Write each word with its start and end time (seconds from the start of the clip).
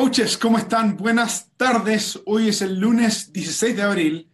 Coaches, 0.00 0.38
¿cómo 0.38 0.58
están? 0.58 0.96
Buenas 0.96 1.50
tardes. 1.56 2.20
Hoy 2.24 2.50
es 2.50 2.62
el 2.62 2.78
lunes 2.78 3.32
16 3.32 3.74
de 3.74 3.82
abril. 3.82 4.32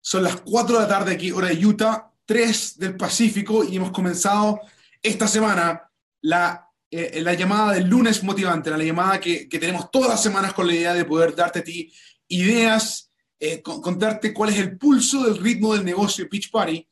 Son 0.00 0.24
las 0.24 0.40
4 0.40 0.74
de 0.74 0.82
la 0.82 0.88
tarde 0.88 1.12
aquí, 1.12 1.30
hora 1.30 1.46
de 1.46 1.64
Utah, 1.64 2.12
3 2.24 2.76
del 2.76 2.96
Pacífico, 2.96 3.62
y 3.62 3.76
hemos 3.76 3.92
comenzado 3.92 4.58
esta 5.00 5.28
semana 5.28 5.88
la, 6.22 6.68
eh, 6.90 7.20
la 7.22 7.34
llamada 7.34 7.74
del 7.74 7.88
lunes 7.88 8.24
motivante, 8.24 8.68
la 8.68 8.78
llamada 8.78 9.20
que, 9.20 9.48
que, 9.48 9.60
tenemos 9.60 9.92
todas 9.92 10.10
las 10.10 10.22
semanas 10.24 10.54
con 10.54 10.66
la 10.66 10.74
idea 10.74 10.92
de 10.92 11.04
poder 11.04 11.36
darte 11.36 11.60
a 11.60 11.64
ti 11.64 11.92
ideas, 12.26 13.12
eh, 13.38 13.62
contarte 13.62 14.34
cuál 14.34 14.50
es 14.50 14.58
el 14.58 14.76
pulso 14.76 15.22
del 15.22 15.38
ritmo 15.38 15.72
del 15.72 15.84
negocio 15.84 16.28
Pitch 16.28 16.50
Party. 16.50 16.84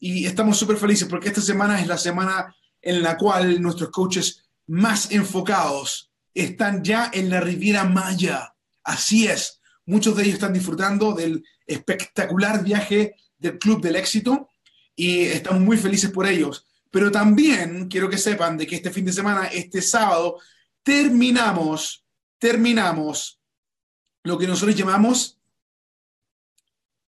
Y 0.00 0.26
estamos 0.26 0.58
súper 0.58 0.76
felices 0.76 1.06
porque 1.08 1.28
esta 1.28 1.40
semana 1.40 1.80
es 1.80 1.86
la 1.86 1.98
semana 1.98 2.52
en 2.82 3.00
la 3.00 3.16
cual 3.16 3.62
nuestros 3.62 3.90
coaches 3.90 4.44
más 4.66 5.12
enfocados 5.12 6.10
están 6.34 6.82
ya 6.82 7.10
en 7.12 7.30
la 7.30 7.40
Riviera 7.40 7.84
Maya. 7.84 8.54
Así 8.82 9.26
es, 9.26 9.60
muchos 9.86 10.16
de 10.16 10.24
ellos 10.24 10.34
están 10.34 10.52
disfrutando 10.52 11.12
del 11.12 11.44
espectacular 11.66 12.62
viaje 12.62 13.14
del 13.38 13.58
Club 13.58 13.80
del 13.80 13.96
Éxito 13.96 14.50
y 14.96 15.22
estamos 15.22 15.60
muy 15.60 15.76
felices 15.76 16.10
por 16.10 16.26
ellos. 16.26 16.66
Pero 16.90 17.10
también 17.10 17.88
quiero 17.88 18.08
que 18.08 18.18
sepan 18.18 18.56
de 18.56 18.66
que 18.66 18.76
este 18.76 18.90
fin 18.90 19.04
de 19.04 19.12
semana, 19.12 19.46
este 19.46 19.80
sábado, 19.80 20.38
terminamos, 20.82 22.04
terminamos 22.38 23.40
lo 24.22 24.38
que 24.38 24.46
nosotros 24.46 24.76
llamamos 24.76 25.38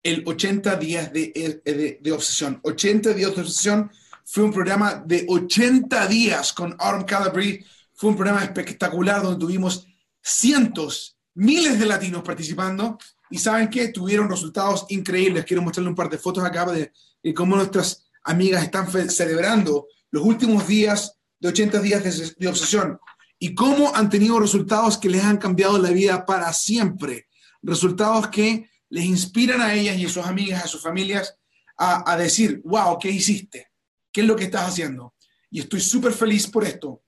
el 0.02 0.22
80 0.26 0.76
días 0.76 1.12
de, 1.12 1.60
de, 1.64 1.98
de, 2.00 2.12
obsesión. 2.12 2.60
80 2.62 3.12
días 3.12 3.34
de 3.34 3.40
obsesión 3.40 3.90
fue 4.24 4.44
un 4.44 4.52
programa 4.52 5.02
de 5.06 5.26
80 5.28 6.06
días 6.06 6.52
con 6.52 6.74
Aaron 6.78 7.04
Calabri 7.04 7.64
fue 8.00 8.08
un 8.08 8.16
programa 8.16 8.42
espectacular 8.42 9.22
donde 9.22 9.38
tuvimos 9.38 9.86
cientos, 10.22 11.18
miles 11.34 11.78
de 11.78 11.84
latinos 11.84 12.22
participando 12.22 12.96
y 13.28 13.36
saben 13.36 13.68
que 13.68 13.88
tuvieron 13.88 14.30
resultados 14.30 14.86
increíbles. 14.88 15.44
Quiero 15.44 15.60
mostrarle 15.60 15.90
un 15.90 15.94
par 15.94 16.08
de 16.08 16.16
fotos 16.16 16.42
acá 16.42 16.64
de, 16.64 16.90
cómo 17.34 17.56
nuestras 17.56 18.06
amigas 18.24 18.62
están 18.62 18.90
celebrando 19.10 19.86
los 20.12 20.24
últimos 20.24 20.66
días 20.66 21.18
de 21.38 21.48
80 21.50 21.80
días 21.82 22.02
de, 22.02 22.34
de 22.38 22.48
obsesión 22.48 22.98
y 23.38 23.54
cómo 23.54 23.94
han 23.94 24.08
tenido 24.08 24.40
resultados 24.40 24.96
que 24.96 25.10
les 25.10 25.22
han 25.22 25.36
cambiado 25.36 25.76
la 25.76 25.90
vida 25.90 26.24
para 26.24 26.50
siempre. 26.54 27.26
Resultados 27.60 28.28
que 28.28 28.70
les 28.88 29.04
inspiran 29.04 29.60
a 29.60 29.74
ellas 29.74 29.98
y 29.98 30.06
a 30.06 30.08
sus 30.08 30.24
amigas, 30.24 30.64
a 30.64 30.68
sus 30.68 30.80
familias, 30.80 31.36
a, 31.76 32.10
a 32.10 32.16
decir, 32.16 32.62
wow, 32.64 32.98
¿qué 32.98 33.10
hiciste? 33.10 33.72
¿Qué 34.10 34.22
es 34.22 34.26
lo 34.26 34.36
que 34.36 34.44
estás 34.44 34.70
haciendo? 34.70 35.12
Y 35.50 35.60
estoy 35.60 35.82
súper 35.82 36.14
feliz 36.14 36.46
por 36.46 36.64
esto. 36.64 37.02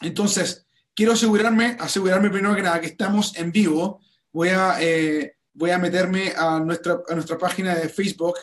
Entonces, 0.00 0.66
quiero 0.94 1.12
asegurarme, 1.12 1.76
asegurarme 1.78 2.30
primero 2.30 2.54
que 2.54 2.62
nada 2.62 2.80
que 2.80 2.88
estamos 2.88 3.36
en 3.36 3.52
vivo. 3.52 4.00
Voy 4.32 4.50
a, 4.50 4.80
eh, 4.80 5.36
voy 5.52 5.70
a 5.70 5.78
meterme 5.78 6.32
a 6.36 6.60
nuestra, 6.60 7.00
a 7.08 7.14
nuestra 7.14 7.38
página 7.38 7.74
de 7.74 7.88
Facebook. 7.88 8.34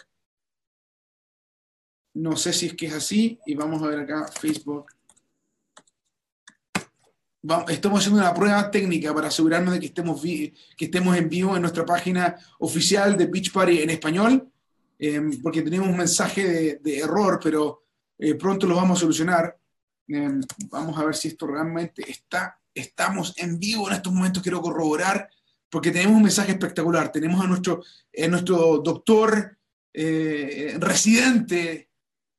No 2.13 2.35
sé 2.35 2.53
si 2.53 2.67
es 2.67 2.73
que 2.73 2.87
es 2.87 2.93
así. 2.93 3.39
Y 3.45 3.55
vamos 3.55 3.81
a 3.81 3.87
ver 3.87 3.99
acá, 3.99 4.27
Facebook. 4.27 4.85
estamos 7.67 7.99
haciendo 7.99 8.21
una 8.21 8.33
prueba 8.33 8.71
técnica 8.71 9.13
para 9.13 9.27
asegurarnos 9.27 9.73
de 9.73 9.79
que 9.79 9.85
estemos, 9.87 10.21
que 10.21 10.53
estemos 10.77 11.15
en 11.15 11.29
vivo 11.29 11.55
en 11.55 11.61
nuestra 11.61 11.85
página 11.85 12.35
oficial 12.59 13.15
de 13.17 13.27
Beach 13.27 13.51
Party 13.51 13.83
en 13.83 13.91
español, 13.91 14.51
eh, 14.97 15.21
porque 15.43 15.61
tenemos 15.61 15.87
un 15.87 15.97
mensaje 15.97 16.43
de, 16.43 16.75
de 16.77 16.97
error, 16.99 17.39
pero 17.43 17.83
eh, 18.17 18.35
pronto 18.35 18.65
lo 18.65 18.75
vamos 18.75 18.97
a 18.97 19.01
solucionar. 19.01 19.57
Eh, 20.07 20.39
vamos 20.69 20.97
a 20.97 21.05
ver 21.05 21.15
si 21.15 21.29
esto 21.29 21.47
realmente 21.47 22.09
está. 22.09 22.59
Estamos 22.73 23.33
en 23.37 23.57
vivo 23.57 23.87
en 23.87 23.95
estos 23.95 24.13
momentos, 24.13 24.43
quiero 24.43 24.61
corroborar, 24.61 25.29
porque 25.69 25.91
tenemos 25.91 26.17
un 26.17 26.23
mensaje 26.23 26.51
espectacular. 26.51 27.11
Tenemos 27.11 27.43
a 27.43 27.47
nuestro, 27.47 27.83
eh, 28.11 28.27
nuestro 28.27 28.79
doctor 28.79 29.57
eh, 29.93 30.75
residente 30.79 31.89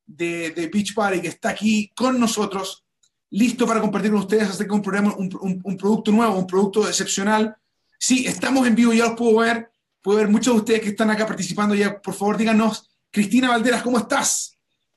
de, 0.05 0.51
de, 0.51 0.69
Beach 0.69 0.95
Party 0.95 1.21
que 1.21 1.29
está 1.29 1.51
aquí 1.51 1.93
con 1.95 2.21
nosotros, 2.21 2.85
listo 3.31 3.67
para 3.67 3.81
compartir 3.81 4.11
con 4.11 4.21
ustedes 4.21 4.49
acerca 4.49 4.73
de 4.73 4.77
un, 4.77 4.83
programa, 4.83 5.15
un, 5.17 5.31
un, 5.41 5.61
un 5.65 5.77
producto 5.77 6.13
nuevo, 6.13 6.39
un 6.39 6.47
producto 6.47 6.87
excepcional. 6.87 7.57
Sí, 7.99 8.27
estamos 8.27 8.67
en 8.67 8.75
vivo, 8.75 8.93
ya 8.93 9.07
los 9.07 9.17
puedo 9.17 9.39
ver. 9.39 9.71
Puedo 10.03 10.19
ver 10.19 10.29
muchos 10.29 10.55
de 10.55 10.61
ustedes 10.61 10.81
que 10.83 10.89
están 10.91 11.11
acá 11.11 11.27
participando 11.27 11.75
ya. 11.75 12.01
Por 12.01 12.15
favor, 12.15 12.37
díganos, 12.37 12.89
Cristina 13.11 13.49
Valderas, 13.49 13.83
¿cómo 13.83 13.99
estás? 13.99 14.56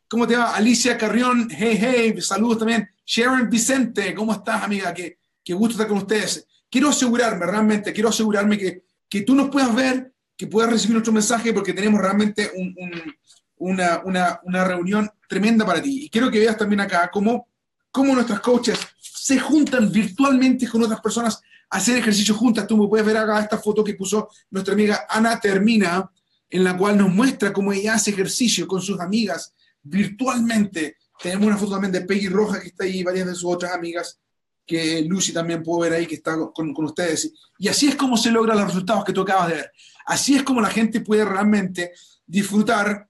¿Cómo 0.10 0.26
te 0.26 0.36
va? 0.36 0.56
Alicia 0.56 0.98
Carrión, 0.98 1.48
hey, 1.52 1.78
hey, 1.80 2.16
saludos 2.20 2.58
también. 2.58 2.90
Sharon 3.06 3.48
Vicente, 3.48 4.16
¿cómo 4.16 4.34
estás, 4.34 4.64
amiga? 4.64 4.92
Qué, 4.92 5.20
qué 5.44 5.54
gusto 5.54 5.74
estar 5.74 5.88
con 5.88 6.00
ustedes. 6.00 6.48
Quiero 6.68 6.90
asegurarme, 6.90 7.46
realmente, 7.46 7.94
quiero 7.94 8.10
asegurarme 8.10 8.58
que, 8.58 8.86
que 9.08 9.22
tú 9.22 9.36
nos 9.36 9.50
puedas 9.50 9.74
ver, 9.76 10.12
que 10.36 10.48
puedas 10.48 10.72
recibir 10.72 10.94
nuestro 10.94 11.14
mensaje, 11.14 11.54
porque 11.54 11.74
tenemos 11.74 12.02
realmente 12.02 12.52
un, 12.56 12.76
un, 12.80 13.16
una, 13.58 14.02
una, 14.04 14.40
una, 14.46 14.64
reunión 14.64 15.12
tremenda 15.28 15.64
para 15.64 15.80
ti. 15.80 16.06
Y 16.06 16.10
quiero 16.10 16.32
que 16.32 16.40
veas 16.40 16.58
también 16.58 16.82
acá 16.82 17.12
cómo, 17.14 17.48
cómo 17.92 18.16
nuestras 18.16 18.40
coaches 18.40 18.80
se 19.00 19.40
juntan 19.40 19.92
virtualmente 19.92 20.68
con 20.68 20.82
otras 20.82 21.02
personas 21.02 21.40
a 21.70 21.78
hacer 21.78 22.00
ejercicio 22.00 22.34
juntas. 22.34 22.66
Tú 22.66 22.78
me 22.78 22.88
puedes 22.88 23.06
ver 23.06 23.18
acá 23.18 23.40
esta 23.42 23.60
foto 23.60 23.84
que 23.84 23.94
puso 23.94 24.30
nuestra 24.50 24.74
amiga 24.74 25.06
Ana 25.08 25.40
Termina, 25.40 26.10
en 26.50 26.64
la 26.64 26.76
cual 26.76 26.98
nos 26.98 27.14
muestra 27.14 27.54
cómo 27.54 27.72
ella 27.72 27.94
hace 27.94 28.10
ejercicio 28.10 28.68
con 28.68 28.82
sus 28.82 29.00
amigas 29.00 29.54
virtualmente. 29.84 30.98
Tenemos 31.22 31.48
una 31.48 31.58
foto 31.58 31.72
también 31.74 31.92
de 31.92 32.02
Peggy 32.02 32.28
Roja 32.30 32.60
que 32.60 32.68
está 32.68 32.84
ahí, 32.84 33.04
varias 33.04 33.28
de 33.28 33.36
sus 33.36 33.54
otras 33.54 33.74
amigas, 33.74 34.20
que 34.66 35.02
Lucy 35.02 35.34
también 35.34 35.64
puedo 35.64 35.82
ver 35.82 35.94
ahí, 35.94 36.06
que 36.06 36.16
está 36.16 36.38
con, 36.54 36.74
con 36.74 36.86
ustedes. 36.86 37.34
Y 37.58 37.68
así 37.68 37.88
es 37.88 37.96
como 37.96 38.18
se 38.18 38.32
logran 38.32 38.58
los 38.58 38.68
resultados 38.68 39.04
que 39.04 39.14
tú 39.14 39.22
acabas 39.22 39.50
de 39.50 39.56
ver. 39.56 39.72
Así 40.06 40.36
es 40.36 40.44
como 40.44 40.62
la 40.62 40.70
gente 40.70 41.02
puede 41.02 41.26
realmente 41.26 41.92
disfrutar 42.26 43.08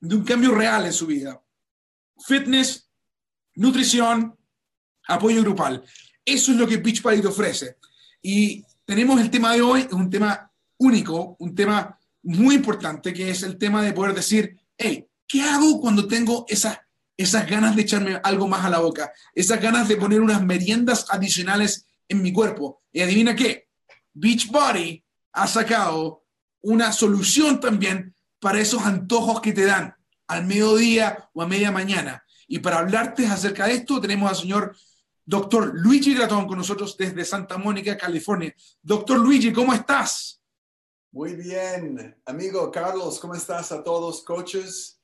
de 0.00 0.16
un 0.16 0.24
cambio 0.24 0.52
real 0.54 0.86
en 0.86 0.92
su 0.92 1.06
vida. 1.06 1.40
Fitness, 2.26 2.88
nutrición, 3.54 4.36
apoyo 5.08 5.42
grupal. 5.42 5.84
Eso 6.24 6.52
es 6.52 6.58
lo 6.58 6.66
que 6.66 6.78
Beach 6.78 7.02
Party 7.02 7.20
te 7.20 7.28
ofrece. 7.28 7.76
Y 8.22 8.64
tenemos 8.84 9.20
el 9.20 9.30
tema 9.30 9.52
de 9.52 9.62
hoy, 9.62 9.86
un 9.92 10.10
tema 10.10 10.50
único, 10.78 11.36
un 11.38 11.54
tema 11.54 11.98
muy 12.22 12.56
importante, 12.56 13.12
que 13.12 13.30
es 13.30 13.42
el 13.42 13.56
tema 13.56 13.82
de 13.82 13.92
poder 13.92 14.14
decir, 14.14 14.58
hey, 14.76 15.06
¿Qué 15.26 15.42
hago 15.42 15.80
cuando 15.80 16.06
tengo 16.06 16.46
esas, 16.48 16.78
esas 17.16 17.48
ganas 17.48 17.74
de 17.74 17.82
echarme 17.82 18.20
algo 18.22 18.46
más 18.46 18.64
a 18.64 18.70
la 18.70 18.78
boca? 18.78 19.12
Esas 19.34 19.60
ganas 19.60 19.88
de 19.88 19.96
poner 19.96 20.20
unas 20.20 20.42
meriendas 20.42 21.06
adicionales 21.10 21.86
en 22.08 22.22
mi 22.22 22.32
cuerpo. 22.32 22.82
Y 22.92 23.00
adivina 23.02 23.34
qué, 23.34 23.68
Beachbody 24.14 25.04
ha 25.32 25.46
sacado 25.46 26.24
una 26.62 26.92
solución 26.92 27.60
también 27.60 28.14
para 28.40 28.60
esos 28.60 28.82
antojos 28.82 29.40
que 29.40 29.52
te 29.52 29.64
dan 29.64 29.94
al 30.28 30.46
mediodía 30.46 31.28
o 31.32 31.42
a 31.42 31.46
media 31.46 31.70
mañana. 31.70 32.24
Y 32.48 32.60
para 32.60 32.78
hablarte 32.78 33.26
acerca 33.26 33.66
de 33.66 33.74
esto, 33.74 34.00
tenemos 34.00 34.30
al 34.30 34.36
señor 34.36 34.76
doctor 35.24 35.72
Luigi 35.74 36.14
Gratón 36.14 36.46
con 36.46 36.58
nosotros 36.58 36.96
desde 36.96 37.24
Santa 37.24 37.58
Mónica, 37.58 37.96
California. 37.96 38.54
Doctor 38.80 39.18
Luigi, 39.18 39.52
¿cómo 39.52 39.74
estás? 39.74 40.40
Muy 41.10 41.34
bien, 41.34 42.16
amigo 42.26 42.70
Carlos, 42.70 43.18
¿cómo 43.18 43.34
estás 43.34 43.72
a 43.72 43.82
todos, 43.82 44.22
coaches? 44.22 44.95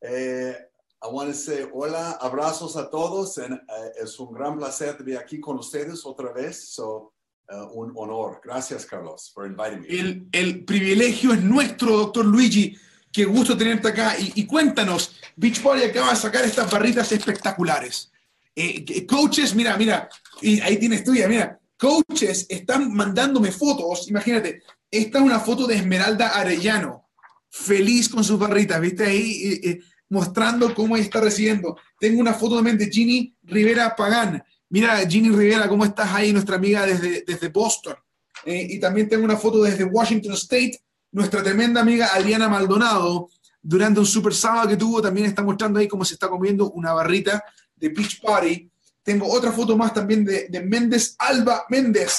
Eh, 0.00 0.54
I 1.02 1.08
want 1.08 1.28
to 1.28 1.34
say 1.34 1.66
hola, 1.72 2.18
abrazos 2.20 2.76
a 2.76 2.90
todos. 2.90 3.38
And, 3.38 3.54
uh, 3.54 4.02
es 4.02 4.18
un 4.18 4.32
gran 4.32 4.56
placer 4.56 4.96
estar 4.98 5.22
aquí 5.22 5.40
con 5.40 5.58
ustedes 5.58 6.04
otra 6.04 6.32
vez. 6.32 6.72
So, 6.74 7.12
uh, 7.50 7.64
un 7.74 7.92
honor. 7.96 8.40
Gracias, 8.42 8.86
Carlos, 8.86 9.30
por 9.34 9.46
inviting 9.46 9.82
me. 9.82 9.88
El, 9.88 10.28
el, 10.32 10.64
privilegio 10.64 11.32
es 11.32 11.42
nuestro, 11.42 11.96
doctor 11.96 12.24
Luigi. 12.24 12.76
Qué 13.12 13.24
gusto 13.24 13.56
tenerte 13.56 13.88
acá. 13.88 14.18
Y, 14.18 14.32
y 14.34 14.46
cuéntanos, 14.46 15.16
Beachbody 15.36 15.84
acaba 15.84 16.10
de 16.10 16.16
sacar 16.16 16.44
estas 16.44 16.70
barritas 16.70 17.10
espectaculares. 17.12 18.10
Eh, 18.54 19.06
coaches, 19.06 19.54
mira, 19.54 19.76
mira, 19.76 20.08
y 20.40 20.60
ahí 20.60 20.78
tienes 20.78 21.04
tuya, 21.04 21.28
mira. 21.28 21.60
Coaches 21.78 22.46
están 22.48 22.92
mandándome 22.92 23.52
fotos. 23.52 24.08
Imagínate, 24.08 24.62
esta 24.90 25.18
es 25.18 25.24
una 25.24 25.40
foto 25.40 25.66
de 25.66 25.76
Esmeralda 25.76 26.28
Arellano 26.28 27.05
feliz 27.50 28.08
con 28.08 28.24
sus 28.24 28.38
barritas, 28.38 28.80
¿viste? 28.80 29.04
Ahí 29.04 29.42
eh, 29.44 29.60
eh, 29.70 29.80
mostrando 30.08 30.74
cómo 30.74 30.96
está 30.96 31.20
recibiendo. 31.20 31.76
Tengo 31.98 32.20
una 32.20 32.34
foto 32.34 32.56
también 32.56 32.78
de 32.78 32.90
Ginny 32.90 33.34
Rivera 33.42 33.94
Pagán. 33.96 34.42
Mira, 34.68 34.98
Ginny 35.08 35.30
Rivera, 35.30 35.68
cómo 35.68 35.84
estás 35.84 36.12
ahí, 36.12 36.32
nuestra 36.32 36.56
amiga 36.56 36.86
desde, 36.86 37.24
desde 37.26 37.48
Boston. 37.48 37.96
Eh, 38.44 38.66
y 38.70 38.80
también 38.80 39.08
tengo 39.08 39.24
una 39.24 39.36
foto 39.36 39.62
desde 39.62 39.84
Washington 39.84 40.32
State, 40.34 40.80
nuestra 41.12 41.42
tremenda 41.42 41.80
amiga 41.80 42.10
Adriana 42.12 42.48
Maldonado, 42.48 43.30
durante 43.62 43.98
un 43.98 44.06
super 44.06 44.34
sábado 44.34 44.68
que 44.68 44.76
tuvo, 44.76 45.02
también 45.02 45.26
está 45.26 45.42
mostrando 45.42 45.78
ahí 45.78 45.88
cómo 45.88 46.04
se 46.04 46.14
está 46.14 46.28
comiendo 46.28 46.70
una 46.70 46.92
barrita 46.92 47.42
de 47.74 47.88
Beach 47.88 48.20
Party. 48.20 48.70
Tengo 49.02 49.26
otra 49.28 49.50
foto 49.50 49.76
más 49.76 49.92
también 49.92 50.24
de, 50.24 50.46
de 50.48 50.62
Méndez 50.62 51.16
Alba 51.18 51.64
Méndez, 51.68 52.18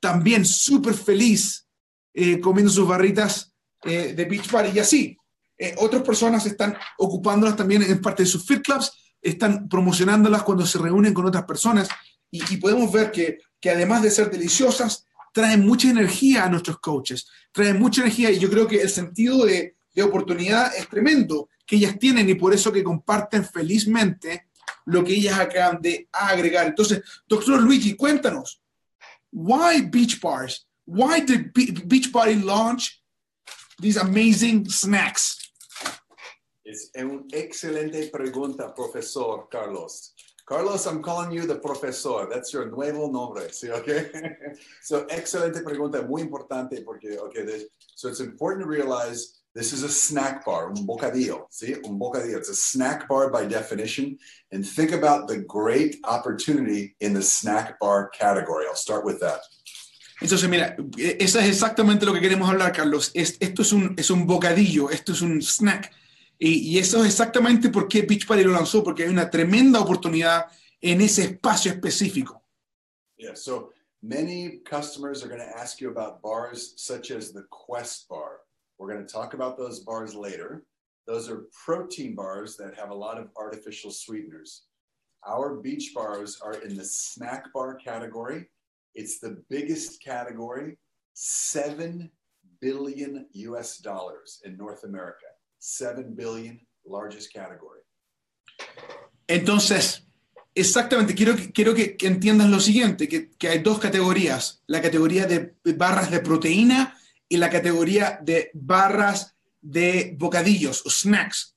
también 0.00 0.44
súper 0.44 0.94
feliz 0.94 1.64
comiendo 2.42 2.72
sus 2.72 2.88
barritas 2.88 3.47
eh, 3.84 4.12
de 4.14 4.24
Beach 4.24 4.50
Party 4.50 4.70
y 4.74 4.78
así. 4.78 5.16
Eh, 5.56 5.74
otras 5.78 6.02
personas 6.02 6.46
están 6.46 6.76
ocupándolas 6.98 7.56
también 7.56 7.82
en 7.82 8.00
parte 8.00 8.22
de 8.22 8.28
sus 8.28 8.46
fit 8.46 8.62
clubs, 8.62 8.92
están 9.20 9.68
promocionándolas 9.68 10.42
cuando 10.44 10.64
se 10.64 10.78
reúnen 10.78 11.12
con 11.12 11.26
otras 11.26 11.44
personas 11.44 11.88
y, 12.30 12.58
podemos 12.58 12.92
ver 12.92 13.10
que 13.10 13.38
que 13.60 13.70
además 13.70 14.02
de 14.02 14.10
ser 14.10 14.30
deliciosas, 14.30 15.06
traen 15.32 15.66
mucha 15.66 15.90
energía 15.90 16.44
a 16.44 16.48
nuestros 16.48 16.78
coaches, 16.78 17.26
traen 17.52 17.78
mucha 17.78 18.02
energía 18.02 18.30
y 18.30 18.38
yo 18.38 18.50
creo 18.50 18.66
que 18.66 18.80
el 18.80 18.88
sentido 18.88 19.44
de, 19.44 19.76
de 19.94 20.02
oportunidad 20.02 20.74
es 20.76 20.88
tremendo 20.88 21.48
que 21.66 21.76
ellas 21.76 21.98
tienen 21.98 22.28
y 22.28 22.34
por 22.34 22.54
eso 22.54 22.72
que 22.72 22.82
comparten 22.82 23.44
felizmente 23.44 24.48
lo 24.86 25.04
que 25.04 25.14
ellas 25.14 25.38
acaban 25.38 25.80
de 25.82 26.08
agregar. 26.12 26.66
Entonces, 26.66 27.02
doctor 27.26 27.60
Luigi, 27.60 27.94
cuéntanos, 27.94 28.62
why 29.32 29.82
beach 29.82 30.20
bars? 30.20 30.66
Why 30.86 31.20
did 31.20 31.52
Be- 31.52 31.82
Beach 31.84 32.10
Party 32.10 32.36
launch 32.36 33.02
these 33.78 33.96
amazing 33.96 34.68
snacks? 34.68 35.36
Es 36.64 36.90
una 36.94 37.22
excelente 37.32 38.10
pregunta, 38.10 38.74
profesor 38.74 39.48
Carlos. 39.50 40.14
Carlos, 40.46 40.86
I'm 40.86 41.02
calling 41.02 41.30
you 41.30 41.46
the 41.46 41.56
profesor. 41.56 42.26
That's 42.30 42.52
your 42.54 42.70
nuevo 42.70 43.10
nombre. 43.10 43.48
¿sí? 43.50 43.70
Okay. 43.70 44.10
so, 44.82 45.06
excelente 45.10 45.62
pregunta, 45.62 46.06
muy 46.06 46.22
importante 46.22 46.82
porque, 46.84 47.18
okay, 47.18 47.44
this, 47.44 47.64
so 47.94 48.08
it's 48.08 48.20
important 48.20 48.64
to 48.64 48.68
realize 48.68 49.38
this 49.54 49.72
is 49.72 49.82
a 49.82 49.88
snack 49.88 50.44
bar, 50.44 50.68
un 50.70 50.86
bocadillo. 50.86 51.46
See, 51.50 51.74
un 51.84 51.98
bocadillo. 51.98 52.36
It's 52.36 52.48
a 52.48 52.54
snack 52.54 53.08
bar 53.08 53.30
by 53.30 53.44
definition. 53.44 54.18
And 54.52 54.66
think 54.66 54.92
about 54.92 55.28
the 55.28 55.38
great 55.38 55.96
opportunity 56.04 56.94
in 57.00 57.12
the 57.12 57.22
snack 57.22 57.78
bar 57.78 58.08
category. 58.08 58.66
I'll 58.68 58.74
start 58.74 59.04
with 59.04 59.20
that. 59.20 59.40
Entonces, 60.20 60.48
mira, 60.48 60.76
eso 60.96 61.38
es 61.38 61.48
exactamente 61.48 62.04
lo 62.04 62.12
que 62.12 62.20
queremos 62.20 62.48
hablar, 62.48 62.72
Carlos. 62.72 63.10
Es, 63.14 63.36
esto 63.38 63.62
es 63.62 63.72
un, 63.72 63.94
es 63.96 64.10
un 64.10 64.26
bocadillo, 64.26 64.90
esto 64.90 65.12
es 65.12 65.22
un 65.22 65.40
snack. 65.40 65.92
Y, 66.38 66.70
y, 66.70 66.78
eso 66.78 67.00
es 67.00 67.10
exactamente 67.10 67.68
por 67.68 67.88
qué 67.88 68.02
Beach 68.02 68.26
Party 68.26 68.44
lo 68.44 68.52
lanzó, 68.52 68.82
porque 68.82 69.04
hay 69.04 69.08
una 69.08 69.30
tremenda 69.30 69.80
oportunidad 69.80 70.46
en 70.80 71.00
ese 71.00 71.24
espacio 71.24 71.72
específico. 71.72 72.42
Yeah, 73.16 73.34
so 73.34 73.72
many 74.02 74.60
customers 74.64 75.24
are 75.24 75.28
going 75.28 75.40
to 75.40 75.58
ask 75.58 75.80
you 75.80 75.90
about 75.90 76.22
bars 76.22 76.74
such 76.76 77.10
as 77.10 77.32
the 77.32 77.44
Quest 77.50 78.08
bar. 78.08 78.40
We're 78.78 78.92
going 78.92 79.04
to 79.04 79.12
talk 79.12 79.34
about 79.34 79.58
those 79.58 79.80
bars 79.80 80.14
later. 80.14 80.64
Those 81.06 81.28
are 81.28 81.46
protein 81.64 82.14
bars 82.14 82.56
that 82.58 82.76
have 82.76 82.90
a 82.90 82.94
lot 82.94 83.18
of 83.18 83.30
artificial 83.36 83.90
sweeteners. 83.90 84.62
Our 85.26 85.56
beach 85.56 85.92
bars 85.94 86.38
are 86.40 86.54
in 86.54 86.76
the 86.76 86.84
snack 86.84 87.52
bar 87.52 87.74
category. 87.74 88.48
It's 88.98 89.20
the 89.20 89.36
biggest 89.48 90.02
category, 90.02 90.76
7 91.14 92.10
billion 92.60 93.28
US 93.32 93.78
dollars 93.78 94.42
in 94.44 94.56
North 94.56 94.82
America. 94.82 95.26
7 95.60 96.16
billion, 96.16 96.58
largest 96.84 97.32
category. 97.32 97.82
Entonces, 99.28 100.04
exactamente, 100.52 101.14
quiero, 101.14 101.36
quiero 101.54 101.74
que, 101.74 101.96
que 101.96 102.08
entiendas 102.08 102.50
lo 102.50 102.58
siguiente, 102.58 103.08
que, 103.08 103.30
que 103.30 103.48
hay 103.48 103.60
dos 103.60 103.78
categorías, 103.78 104.64
la 104.66 104.82
categoría 104.82 105.26
de 105.26 105.54
barras 105.76 106.10
de 106.10 106.18
proteína 106.18 106.98
y 107.28 107.36
la 107.36 107.50
categoría 107.50 108.18
de 108.20 108.50
barras 108.52 109.36
de 109.60 110.16
bocadillos 110.18 110.84
o 110.84 110.90
snacks. 110.90 111.56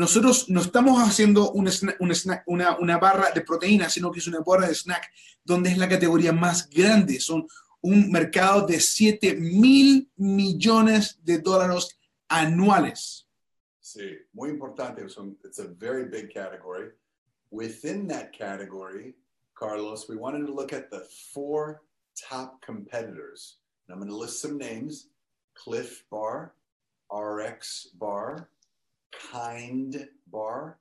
Nosotros 0.00 0.50
no 0.50 0.60
estamos 0.60 1.00
haciendo 1.00 1.52
un 1.52 1.68
sna- 1.68 1.96
un 2.00 2.10
snack- 2.10 2.42
una, 2.48 2.76
una 2.78 2.98
barra 2.98 3.30
de 3.30 3.40
proteína, 3.40 3.88
sino 3.88 4.12
que 4.12 4.18
es 4.18 4.26
una 4.26 4.40
barra 4.40 4.68
de 4.68 4.74
snack, 4.74 5.10
donde 5.42 5.70
es 5.70 5.78
la 5.78 5.88
categoría 5.88 6.34
más 6.34 6.68
grande. 6.68 7.18
Son 7.18 7.46
un 7.80 8.10
mercado 8.10 8.66
de 8.66 8.78
7 8.78 9.36
mil 9.36 10.10
millones 10.16 11.18
de 11.24 11.38
dólares 11.38 11.98
anuales. 12.28 13.26
Sí, 13.80 14.18
muy 14.34 14.50
importante. 14.50 15.00
It's 15.02 15.16
a, 15.16 15.22
it's 15.44 15.60
a 15.60 15.68
very 15.78 16.04
big 16.04 16.28
category. 16.30 16.90
Within 17.50 18.06
that 18.08 18.32
category, 18.36 19.14
Carlos, 19.54 20.10
we 20.10 20.16
wanted 20.16 20.44
to 20.46 20.52
look 20.52 20.74
at 20.74 20.90
the 20.90 21.06
four 21.32 21.80
top 22.28 22.60
competitors. 22.60 23.60
And 23.88 23.94
I'm 23.94 24.00
going 24.00 24.10
to 24.10 24.16
list 24.16 24.42
some 24.42 24.58
names 24.58 25.08
Cliff 25.54 26.04
Bar, 26.10 26.52
RX 27.10 27.86
Bar, 27.98 28.50
Kind 29.32 30.08
Bar, 30.28 30.78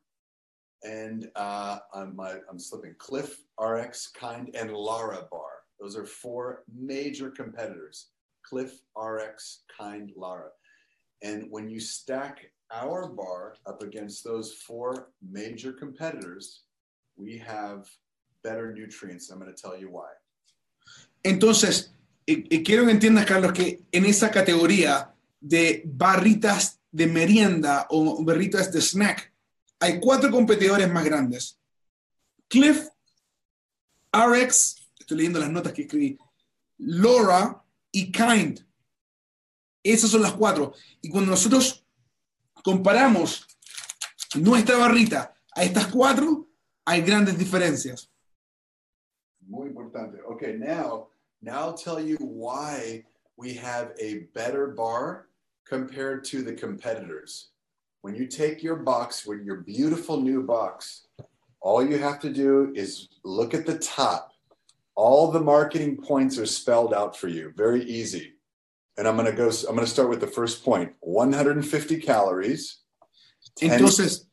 and 0.84 1.30
uh, 1.36 1.80
I'm, 1.94 2.20
I'm 2.20 2.60
slipping 2.60 2.96
Cliff, 2.98 3.38
RX, 3.60 4.08
Kind, 4.08 4.56
and 4.56 4.72
Lara 4.72 5.28
Bar. 5.32 5.50
Those 5.80 5.98
are 5.98 6.06
four 6.06 6.64
major 6.74 7.30
competitors 7.30 8.10
Cliff, 8.44 8.82
RX, 8.96 9.64
Kind, 9.76 10.12
Lara. 10.16 10.50
And 11.24 11.48
when 11.50 11.70
you 11.70 11.80
stack 11.80 12.52
our 12.72 13.08
bar 13.08 13.56
up 13.66 13.82
against 13.82 14.24
those 14.24 14.54
four 14.54 15.10
major 15.28 15.74
competitors, 15.74 16.64
we 17.16 17.38
have 17.40 17.90
better 18.44 18.74
nutrients. 18.74 19.30
I'm 19.30 19.40
going 19.40 19.54
to 19.54 19.60
tell 19.60 19.78
you 19.78 19.90
why. 19.90 20.10
Entonces, 21.24 21.90
eh, 22.28 22.44
eh, 22.50 22.64
quiero 22.64 22.86
que 22.86 22.92
entiendas, 22.92 23.26
Carlos, 23.26 23.54
que 23.54 23.82
en 23.92 24.06
esa 24.06 24.30
categoría 24.30 25.16
de 25.42 25.84
barritas 25.86 26.80
de 26.96 27.08
merienda 27.08 27.88
o 27.90 28.24
barritas 28.24 28.72
de 28.72 28.80
snack, 28.80 29.34
hay 29.82 30.00
cuatro 30.00 30.32
competidores 30.32 30.90
más 30.90 31.04
grandes. 31.04 31.60
Cliff, 32.48 32.88
RX, 34.14 34.88
estoy 34.98 35.18
leyendo 35.18 35.40
las 35.40 35.50
notas 35.50 35.74
que 35.74 35.82
escribí, 35.82 36.18
Laura 36.78 37.62
y 37.92 38.14
Kind. 38.14 38.62
Esas 39.84 40.10
son 40.10 40.22
las 40.22 40.32
cuatro. 40.32 40.74
Y 41.02 41.10
cuando 41.10 41.32
nosotros 41.32 41.86
comparamos 42.64 43.46
nuestra 44.36 44.78
barrita 44.78 45.36
a 45.54 45.64
estas 45.66 45.88
cuatro, 45.88 46.48
hay 46.86 47.02
grandes 47.02 47.38
diferencias. 47.38 48.10
Muy 49.42 49.68
importante. 49.68 50.22
Okay, 50.22 50.58
now, 50.58 51.10
now 51.42 51.68
I'll 51.68 51.74
tell 51.74 52.00
you 52.00 52.16
why 52.20 53.04
we 53.36 53.54
have 53.56 53.94
a 54.00 54.30
better 54.34 54.68
bar 54.68 55.28
compared 55.66 56.24
to 56.26 56.42
the 56.42 56.54
competitors. 56.54 57.50
When 58.02 58.16
you 58.16 58.28
take 58.28 58.62
your 58.62 58.76
box, 58.76 59.26
with 59.26 59.42
your 59.42 59.58
beautiful 59.58 60.22
new 60.22 60.44
box, 60.44 61.08
all 61.60 61.84
you 61.84 61.98
have 61.98 62.20
to 62.20 62.30
do 62.30 62.72
is 62.76 63.10
look 63.24 63.54
at 63.54 63.66
the 63.66 63.80
top. 63.80 64.32
All 64.94 65.32
the 65.32 65.40
marketing 65.40 65.98
points 65.98 66.38
are 66.38 66.46
spelled 66.46 66.94
out 66.94 67.18
for 67.18 67.28
you. 67.28 67.52
Very 67.56 67.84
easy. 67.84 68.36
And 68.98 69.08
I'm 69.08 69.18
going 69.18 69.30
to 69.30 69.36
go, 69.36 69.50
I'm 69.68 69.76
going 69.76 69.86
to 69.86 69.92
start 69.92 70.10
with 70.10 70.22
the 70.22 70.28
first 70.28 70.64
point 70.64 70.94
150 71.02 72.00
calories, 72.00 72.82
10 73.56 73.72
Entonces. 73.72 74.28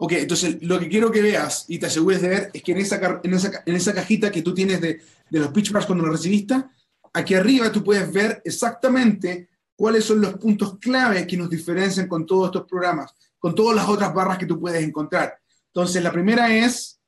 Ok, 0.00 0.12
entonces 0.12 0.62
lo 0.62 0.78
que 0.78 0.88
quiero 0.88 1.10
que 1.10 1.20
veas 1.20 1.64
y 1.66 1.78
te 1.78 1.86
asegures 1.86 2.22
de 2.22 2.28
ver 2.28 2.50
es 2.54 2.62
que 2.62 2.70
en 2.70 2.78
esa, 2.78 3.20
en 3.24 3.34
esa, 3.34 3.62
en 3.66 3.74
esa 3.74 3.92
cajita 3.92 4.30
que 4.30 4.42
tú 4.42 4.54
tienes 4.54 4.80
de, 4.80 5.00
de 5.28 5.38
los 5.40 5.50
pitch 5.50 5.72
bars 5.72 5.86
cuando 5.86 6.04
lo 6.04 6.12
recibiste, 6.12 6.54
aquí 7.12 7.34
arriba 7.34 7.70
tú 7.72 7.82
puedes 7.82 8.12
ver 8.12 8.42
exactamente 8.44 9.48
cuáles 9.76 10.04
son 10.04 10.20
los 10.20 10.34
puntos 10.34 10.78
clave 10.78 11.26
que 11.26 11.36
nos 11.36 11.48
diferencian 11.48 12.08
con 12.08 12.26
todos 12.26 12.46
estos 12.46 12.66
programas, 12.66 13.14
con 13.38 13.54
todas 13.54 13.76
las 13.76 13.88
otras 13.88 14.12
barras 14.12 14.38
que 14.38 14.46
tú 14.46 14.58
puedes 14.58 14.82
encontrar. 14.82 15.38
Entonces, 15.66 16.02
la 16.02 16.12
primera 16.12 16.54
es, 16.54 16.98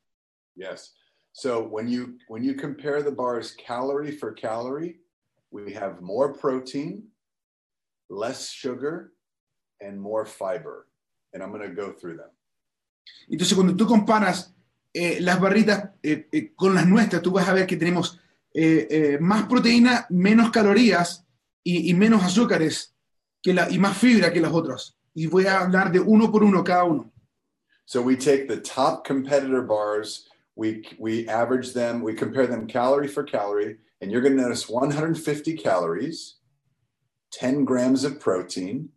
Yes. 0.54 0.94
So 1.32 1.62
when 1.62 1.88
you 1.88 2.18
when 2.28 2.42
you 2.42 2.54
compare 2.54 3.02
the 3.02 3.10
bars 3.10 3.54
calorie 3.56 4.12
for 4.12 4.34
calorie, 4.34 5.00
we 5.50 5.72
have 5.72 6.02
more 6.02 6.32
protein, 6.32 7.04
less 8.08 8.50
sugar, 8.50 9.12
and 9.80 9.98
more 9.98 10.26
fiber. 10.26 10.86
And 11.32 11.42
I'm 11.42 11.50
going 11.50 11.68
to 11.68 11.74
go 11.74 11.92
through 11.92 12.16
them. 12.16 12.30
entonces 13.28 13.54
cuando 13.54 13.74
tú 13.76 13.86
comparas 13.86 14.54
eh, 14.92 15.20
las 15.20 15.40
barritas 15.40 15.90
eh, 16.02 16.28
eh, 16.32 16.52
con 16.54 16.74
las 16.74 16.86
nuestras, 16.86 17.22
tú 17.22 17.30
vas 17.32 17.48
a 17.48 17.54
ver 17.54 17.66
que 17.66 17.76
tenemos 17.76 18.18
eh, 18.52 18.88
eh, 18.90 19.18
más 19.20 19.46
proteína, 19.46 20.06
menos 20.10 20.50
calorías 20.50 21.24
y, 21.62 21.90
y 21.90 21.94
menos 21.94 22.22
azúcares 22.22 22.94
que 23.42 23.54
la, 23.54 23.70
y 23.70 23.78
más 23.78 23.96
fibra 23.96 24.32
que 24.32 24.40
las 24.40 24.52
otras. 24.52 24.96
Y 25.14 25.26
voy 25.26 25.46
a 25.46 25.60
hablar 25.60 25.92
de 25.92 26.00
uno 26.00 26.30
por 26.30 26.42
uno 26.42 26.62
cada 26.64 26.84
uno. 26.84 27.10
So 27.86 28.00
we 28.00 28.16
take 28.16 28.46
the 28.46 28.60
top 28.60 29.04
competitor 29.04 29.62
bars, 29.62 30.28
we 30.54 30.84
we 30.98 31.28
average 31.28 31.72
them, 31.72 32.02
we 32.02 32.14
compare 32.14 32.46
them 32.46 32.68
calorie 32.68 33.08
for 33.08 33.24
calorie, 33.24 33.78
and 34.00 34.12
you're 34.12 34.20
going 34.20 34.36
to 34.36 34.42
notice 34.42 34.68
150 34.68 35.56
calories, 35.56 36.36
10 37.32 37.64
grams 37.64 38.04
of 38.04 38.20
protein, 38.20 38.90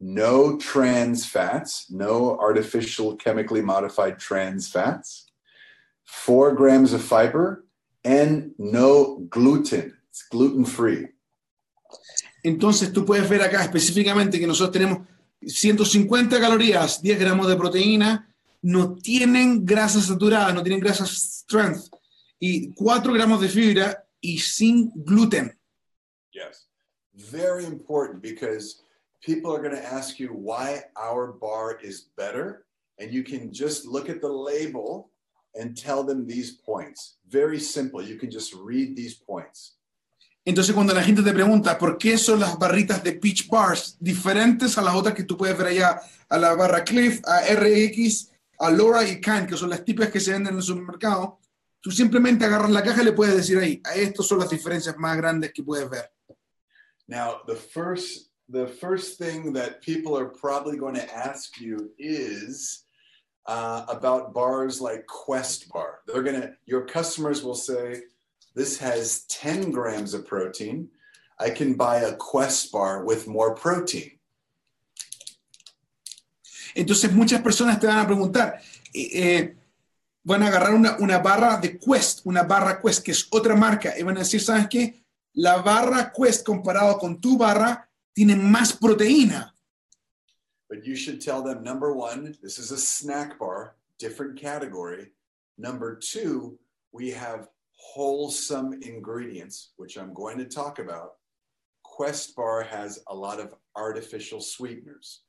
no 0.00 0.58
trans 0.58 1.24
fats, 1.24 1.86
no 1.88 2.36
artificial 2.38 3.14
chemically 3.16 3.62
modified 3.62 4.18
trans 4.18 4.68
fats, 4.68 5.30
four 6.04 6.52
grams 6.52 6.92
of 6.92 7.02
fiber, 7.02 7.64
and 8.06 8.54
no 8.56 9.18
gluten. 9.28 9.92
It's 10.08 10.22
gluten 10.30 10.64
free. 10.64 11.08
Entonces 12.44 12.92
tú 12.92 13.04
puedes 13.04 13.28
ver 13.28 13.42
acá 13.42 13.64
específicamente 13.64 14.38
que 14.38 14.46
nosotros 14.46 14.72
tenemos 14.72 15.08
150 15.42 16.40
calorías, 16.40 17.02
10 17.02 17.18
gramos 17.18 17.48
de 17.48 17.56
proteína, 17.56 18.32
no 18.62 18.94
tienen 18.94 19.66
grasas 19.66 20.06
saturadas, 20.06 20.54
no 20.54 20.62
tienen 20.62 20.80
grasas 20.80 21.44
trans, 21.48 21.90
y 22.38 22.72
4 22.74 23.12
gramos 23.12 23.40
de 23.40 23.48
fibra 23.48 24.06
y 24.20 24.38
sin 24.38 24.92
gluten. 24.94 25.58
Yes. 26.32 26.68
Very 27.12 27.64
important 27.64 28.22
because 28.22 28.82
people 29.20 29.52
are 29.52 29.60
going 29.60 29.74
to 29.74 29.84
ask 29.84 30.20
you 30.20 30.28
why 30.28 30.84
our 30.96 31.32
bar 31.32 31.78
is 31.82 32.08
better. 32.16 32.64
And 32.98 33.12
you 33.12 33.24
can 33.24 33.52
just 33.52 33.84
look 33.84 34.08
at 34.08 34.20
the 34.20 34.28
label 34.28 35.10
and 35.58 35.76
tell 35.76 36.04
them 36.04 36.26
these 36.26 36.52
points. 36.52 37.18
Very 37.28 37.60
simple. 37.60 38.02
You 38.02 38.18
can 38.18 38.30
just 38.30 38.54
read 38.54 38.96
these 38.96 39.14
points. 39.14 39.76
Entonces, 40.44 40.74
cuando 40.74 40.94
la 40.94 41.02
gente 41.02 41.22
te 41.22 41.32
pregunta 41.32 41.76
por 41.76 41.98
qué 41.98 42.16
son 42.16 42.38
las 42.38 42.56
barritas 42.56 43.02
de 43.02 43.14
Peach 43.14 43.48
Bars 43.48 43.96
diferentes 43.98 44.78
a 44.78 44.82
las 44.82 44.94
otras 44.94 45.14
que 45.14 45.24
tú 45.24 45.36
puedes 45.36 45.58
ver 45.58 45.66
allá, 45.66 46.00
a 46.28 46.38
la 46.38 46.54
barra 46.54 46.84
Cliff, 46.84 47.20
a 47.26 47.40
RX, 47.52 48.30
a 48.60 48.70
Laura 48.70 49.02
y 49.08 49.20
Can, 49.20 49.46
que 49.46 49.56
son 49.56 49.70
las 49.70 49.84
típicas 49.84 50.12
que 50.12 50.20
se 50.20 50.32
venden 50.32 50.52
en 50.52 50.58
el 50.58 50.62
supermercado, 50.62 51.40
tú 51.80 51.90
simplemente 51.90 52.44
agarras 52.44 52.70
la 52.70 52.84
caja 52.84 53.02
y 53.02 53.06
le 53.06 53.12
puedes 53.12 53.36
decir 53.36 53.58
ahí, 53.58 53.82
a 53.84 53.94
estas 53.94 54.24
son 54.26 54.38
las 54.38 54.48
diferencias 54.48 54.96
más 54.98 55.16
grandes 55.16 55.52
que 55.52 55.64
puedes 55.64 55.90
ver. 55.90 56.12
Now, 57.08 57.42
the 57.46 57.56
first 57.56 58.30
the 58.48 58.68
first 58.68 59.18
thing 59.18 59.52
that 59.54 59.82
people 59.82 60.16
are 60.16 60.26
probably 60.28 60.76
going 60.76 60.94
to 60.94 61.16
ask 61.16 61.60
you 61.60 61.90
is 61.98 62.84
uh, 63.46 63.84
about 63.88 64.32
bars 64.32 64.80
like 64.80 65.06
Quest 65.06 65.68
Bar. 65.68 66.00
They're 66.06 66.22
gonna 66.22 66.56
your 66.66 66.86
customers 66.86 67.42
will 67.42 67.54
say, 67.54 68.02
"This 68.54 68.78
has 68.78 69.24
10 69.28 69.70
grams 69.70 70.14
of 70.14 70.26
protein. 70.26 70.88
I 71.38 71.50
can 71.50 71.74
buy 71.74 71.98
a 71.98 72.16
Quest 72.16 72.72
Bar 72.72 73.04
with 73.04 73.26
more 73.26 73.54
protein." 73.54 74.16
Entonces 76.76 77.10
muchas 77.12 77.40
personas 77.40 77.80
te 77.80 77.86
van 77.86 77.98
a 77.98 78.06
preguntar, 78.06 78.60
eh, 78.92 79.08
eh, 79.12 79.56
van 80.22 80.42
a 80.42 80.48
agarrar 80.48 80.74
una, 80.74 80.96
una 80.98 81.18
barra 81.18 81.56
de 81.56 81.78
Quest, 81.78 82.20
una 82.24 82.42
barra 82.42 82.80
Quest, 82.82 83.02
que 83.02 83.12
es 83.12 83.26
otra 83.30 83.56
marca, 83.56 83.98
y 83.98 84.02
van 84.02 84.16
a 84.16 84.20
decir, 84.20 84.42
¿sabes 84.42 84.66
qué? 84.68 85.02
La 85.32 85.62
barra 85.62 86.12
Quest 86.12 86.44
comparado 86.44 86.98
con 86.98 87.18
tu 87.20 87.38
barra 87.38 87.88
tiene 88.12 88.36
más 88.36 88.74
proteína. 88.74 89.54
But 90.68 90.84
you 90.84 90.96
should 90.96 91.20
tell 91.20 91.42
them 91.42 91.62
number 91.62 91.94
one, 91.94 92.36
this 92.42 92.58
is 92.58 92.72
a 92.72 92.78
snack 92.78 93.38
bar, 93.38 93.76
different 93.98 94.40
category. 94.40 95.12
Number 95.58 95.96
two, 95.96 96.58
we 96.92 97.10
have 97.10 97.48
wholesome 97.76 98.74
ingredients, 98.82 99.72
which 99.76 99.96
I'm 99.96 100.12
going 100.12 100.38
to 100.38 100.44
talk 100.44 100.78
about. 100.78 101.12
Quest 101.82 102.34
Bar 102.36 102.62
has 102.62 103.02
a 103.08 103.14
lot 103.14 103.40
of 103.40 103.54
artificial 103.74 104.40
sweeteners. 104.40 105.22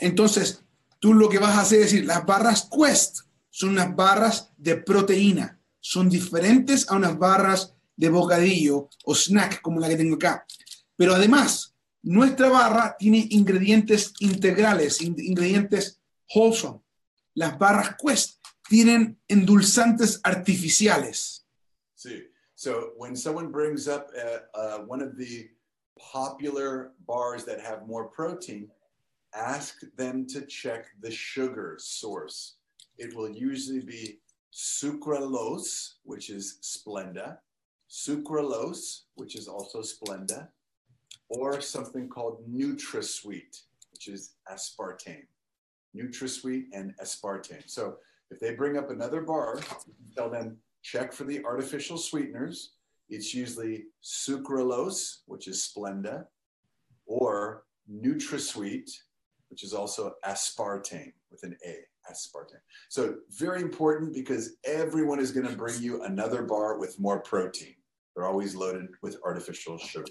Entonces, 0.00 0.62
tú 1.00 1.14
lo 1.14 1.28
que 1.28 1.38
vas 1.38 1.56
a 1.56 1.60
hacer 1.60 1.80
es 1.80 1.92
decir, 1.92 2.06
las 2.06 2.26
barras 2.26 2.68
Quest 2.68 3.20
son 3.50 3.70
unas 3.70 3.94
barras 3.94 4.50
de 4.56 4.76
proteína, 4.76 5.58
son 5.80 6.08
diferentes 6.08 6.90
a 6.90 6.96
unas 6.96 7.18
barras 7.18 7.74
de 7.96 8.08
bocadillo 8.10 8.88
o 9.04 9.14
snack 9.14 9.60
como 9.62 9.80
la 9.80 9.88
que 9.88 9.96
tengo 9.96 10.16
acá. 10.16 10.44
Pero 10.96 11.14
además, 11.14 11.74
nuestra 12.02 12.48
barra 12.48 12.96
tiene 12.98 13.26
ingredientes 13.30 14.12
integrales, 14.20 15.00
in- 15.00 15.16
ingredientes 15.18 16.00
wholesome. 16.28 16.80
Las 17.34 17.58
barras 17.58 17.96
Quest 17.96 18.38
tienen 18.68 19.18
endulzantes 19.28 20.20
artificiales. 20.22 21.46
See, 21.94 22.24
so 22.54 22.92
when 22.96 23.16
someone 23.16 23.50
brings 23.50 23.88
up 23.88 24.10
uh, 24.16 24.58
uh, 24.58 24.78
one 24.86 25.02
of 25.02 25.16
the 25.16 25.48
popular 25.98 26.92
bars 27.06 27.44
that 27.44 27.60
have 27.60 27.86
more 27.86 28.08
protein, 28.08 28.70
ask 29.34 29.80
them 29.96 30.26
to 30.26 30.42
check 30.46 30.86
the 31.00 31.10
sugar 31.10 31.76
source. 31.78 32.56
It 32.96 33.14
will 33.14 33.30
usually 33.30 33.80
be 33.80 34.20
sucralose, 34.52 35.94
which 36.02 36.30
is 36.30 36.58
Splenda, 36.62 37.38
sucralose, 37.90 39.02
which 39.14 39.36
is 39.36 39.48
also 39.48 39.82
Splenda, 39.82 40.48
or 41.28 41.60
something 41.60 42.08
called 42.08 42.42
NutraSweet, 42.50 43.62
which 43.92 44.08
is 44.08 44.34
aspartame. 44.50 45.26
NutraSweet 45.96 46.64
and 46.72 46.94
aspartame. 47.02 47.68
So 47.68 47.96
if 48.30 48.40
they 48.40 48.54
bring 48.54 48.76
up 48.76 48.90
another 48.90 49.22
bar, 49.22 49.60
tell 50.14 50.30
them 50.30 50.58
check 50.82 51.12
for 51.12 51.24
the 51.24 51.44
artificial 51.44 51.98
sweeteners. 51.98 52.72
It's 53.08 53.34
usually 53.34 53.86
sucralose, 54.02 55.18
which 55.26 55.48
is 55.48 55.72
Splenda, 55.74 56.26
or 57.06 57.64
NutraSweet, 57.90 58.90
which 59.48 59.64
is 59.64 59.72
also 59.72 60.14
aspartame 60.26 61.12
with 61.30 61.42
an 61.42 61.56
A, 61.66 61.76
aspartame. 62.10 62.60
So 62.90 63.16
very 63.30 63.62
important 63.62 64.12
because 64.12 64.56
everyone 64.64 65.20
is 65.20 65.32
going 65.32 65.46
to 65.48 65.56
bring 65.56 65.80
you 65.80 66.02
another 66.02 66.42
bar 66.42 66.78
with 66.78 66.98
more 66.98 67.20
protein. 67.20 67.74
They're 68.14 68.26
always 68.26 68.54
loaded 68.54 68.88
with 69.00 69.16
artificial 69.24 69.78
sugars. 69.78 70.10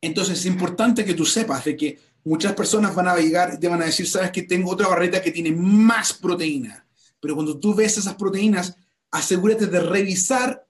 Entonces 0.00 0.38
es 0.38 0.46
importante 0.46 1.04
que 1.04 1.14
tú 1.14 1.24
sepas 1.24 1.64
de 1.64 1.76
que 1.76 1.98
muchas 2.24 2.54
personas 2.54 2.94
van 2.94 3.08
a 3.08 3.16
llegar 3.16 3.54
y 3.54 3.60
te 3.60 3.68
van 3.68 3.82
a 3.82 3.86
decir, 3.86 4.08
sabes 4.08 4.30
que 4.30 4.42
tengo 4.42 4.72
otra 4.72 4.88
barrita 4.88 5.22
que 5.22 5.30
tiene 5.30 5.52
más 5.52 6.12
proteína. 6.12 6.86
Pero 7.20 7.34
cuando 7.34 7.58
tú 7.58 7.74
ves 7.74 7.98
esas 7.98 8.14
proteínas, 8.14 8.76
asegúrate 9.10 9.66
de 9.66 9.80
revisar 9.80 10.66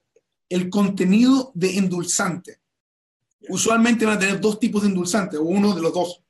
el 0.49 0.69
contenido 0.69 1.51
de 1.55 1.77
endulzante. 1.77 2.61
Usualmente 3.49 4.05
van 4.05 4.17
a 4.17 4.19
tener 4.19 4.39
dos 4.39 4.59
tipos 4.59 4.81
de 4.81 4.89
endulzante, 4.89 5.37
o 5.37 5.43
uno 5.43 5.73
de 5.75 5.81
los 5.81 5.93
dos. 5.93 6.23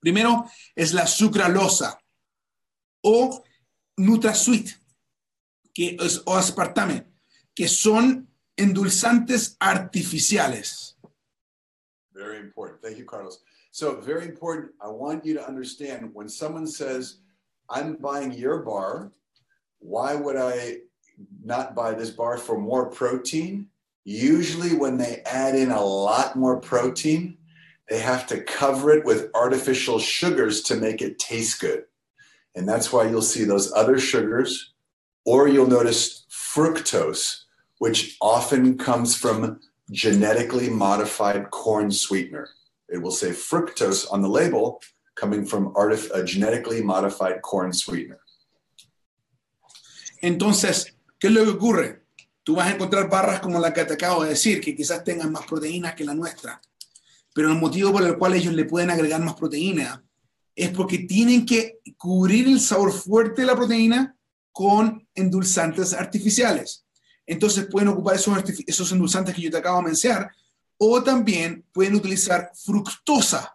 Primero 0.00 0.44
es 0.74 0.92
la 0.92 1.06
sucralosa 1.06 2.00
o 3.02 3.42
NutraSweet, 3.96 4.70
que 5.74 5.96
es, 6.00 6.22
o 6.24 6.36
aspartame, 6.36 7.06
que 7.54 7.68
son 7.68 8.28
endulzantes 8.56 9.56
artificiales. 9.58 10.97
Very 12.18 12.38
important. 12.38 12.82
Thank 12.82 12.98
you, 12.98 13.04
Carlos. 13.04 13.38
So, 13.70 14.00
very 14.00 14.24
important. 14.24 14.72
I 14.80 14.88
want 14.88 15.24
you 15.24 15.34
to 15.34 15.46
understand 15.46 16.10
when 16.12 16.28
someone 16.28 16.66
says, 16.66 17.18
I'm 17.70 17.94
buying 17.94 18.32
your 18.32 18.62
bar, 18.62 19.12
why 19.78 20.16
would 20.16 20.36
I 20.36 20.78
not 21.44 21.76
buy 21.76 21.92
this 21.92 22.10
bar 22.10 22.36
for 22.36 22.58
more 22.58 22.86
protein? 22.90 23.68
Usually, 24.04 24.74
when 24.74 24.98
they 24.98 25.22
add 25.26 25.54
in 25.54 25.70
a 25.70 25.84
lot 25.84 26.34
more 26.34 26.58
protein, 26.58 27.38
they 27.88 28.00
have 28.00 28.26
to 28.28 28.42
cover 28.42 28.90
it 28.90 29.04
with 29.04 29.30
artificial 29.34 30.00
sugars 30.00 30.62
to 30.62 30.74
make 30.74 31.00
it 31.00 31.20
taste 31.20 31.60
good. 31.60 31.84
And 32.56 32.68
that's 32.68 32.92
why 32.92 33.08
you'll 33.08 33.22
see 33.22 33.44
those 33.44 33.72
other 33.72 34.00
sugars, 34.00 34.72
or 35.24 35.46
you'll 35.46 35.68
notice 35.68 36.26
fructose, 36.28 37.44
which 37.78 38.16
often 38.20 38.76
comes 38.76 39.14
from 39.14 39.60
genetically 39.90 40.68
modified 40.68 41.50
corn 41.50 41.90
sweetener. 41.90 42.48
It 42.88 43.02
will 43.02 43.12
say 43.12 43.30
fructose 43.30 44.06
on 44.10 44.22
the 44.22 44.28
label 44.28 44.80
coming 45.14 45.44
from 45.44 45.74
a 45.76 46.22
genetically 46.24 46.82
modified 46.82 47.42
corn 47.42 47.72
sweetener. 47.72 48.20
Entonces, 50.22 50.96
¿qué 51.18 51.28
es 51.28 51.32
lo 51.32 51.44
que 51.44 51.50
ocurre? 51.50 52.02
Tú 52.42 52.56
vas 52.56 52.68
a 52.68 52.74
encontrar 52.74 53.08
barras 53.08 53.40
como 53.40 53.60
la 53.60 53.72
que 53.72 53.84
te 53.84 53.94
acabo 53.94 54.24
de 54.24 54.30
decir, 54.30 54.60
que 54.60 54.74
quizás 54.74 55.04
tengan 55.04 55.30
más 55.30 55.46
proteínas 55.46 55.94
que 55.94 56.04
la 56.04 56.14
nuestra. 56.14 56.60
Pero 57.34 57.50
el 57.52 57.58
motivo 57.58 57.92
por 57.92 58.02
el 58.02 58.16
cual 58.16 58.34
ellos 58.34 58.54
le 58.54 58.64
pueden 58.64 58.90
agregar 58.90 59.20
más 59.20 59.34
proteína 59.34 60.02
es 60.56 60.70
porque 60.70 60.98
tienen 61.00 61.46
que 61.46 61.78
cubrir 61.96 62.48
el 62.48 62.58
sabor 62.58 62.92
fuerte 62.92 63.42
de 63.42 63.46
la 63.46 63.54
proteína 63.54 64.16
con 64.50 65.06
endulzantes 65.14 65.92
artificiales. 65.92 66.84
Entonces 67.28 67.66
pueden 67.66 67.88
ocupar 67.88 68.16
esos, 68.16 68.36
esos 68.66 68.90
endulzantes 68.90 69.34
que 69.34 69.42
yo 69.42 69.50
te 69.50 69.58
acabo 69.58 69.78
de 69.78 69.84
mencionar, 69.88 70.30
o 70.78 71.02
también 71.02 71.64
pueden 71.72 71.94
utilizar 71.94 72.50
fructosa, 72.54 73.54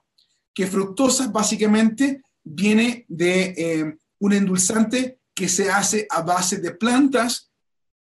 que 0.53 0.67
fructosa 0.67 1.27
básicamente 1.27 2.21
viene 2.43 3.05
de 3.07 3.43
eh, 3.57 3.97
un 4.19 4.33
endulzante 4.33 5.19
que 5.33 5.49
se 5.49 5.71
hace 5.71 6.05
a 6.09 6.21
base 6.21 6.57
de 6.57 6.71
plantas 6.71 7.49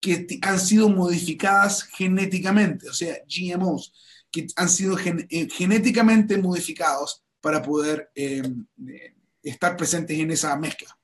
que 0.00 0.26
han 0.42 0.58
sido 0.58 0.88
modificadas 0.88 1.84
genéticamente, 1.84 2.88
o 2.88 2.92
sea, 2.92 3.18
GMOs, 3.28 3.92
que 4.32 4.46
han 4.56 4.68
sido 4.68 4.96
gen- 4.96 5.26
eh, 5.30 5.48
genéticamente 5.48 6.38
modificados 6.38 7.22
para 7.40 7.62
poder 7.62 8.10
eh, 8.14 8.42
eh, 8.88 9.14
estar 9.42 9.76
presentes 9.76 10.18
en 10.18 10.30
esa 10.30 10.56
mezcla. 10.56 10.98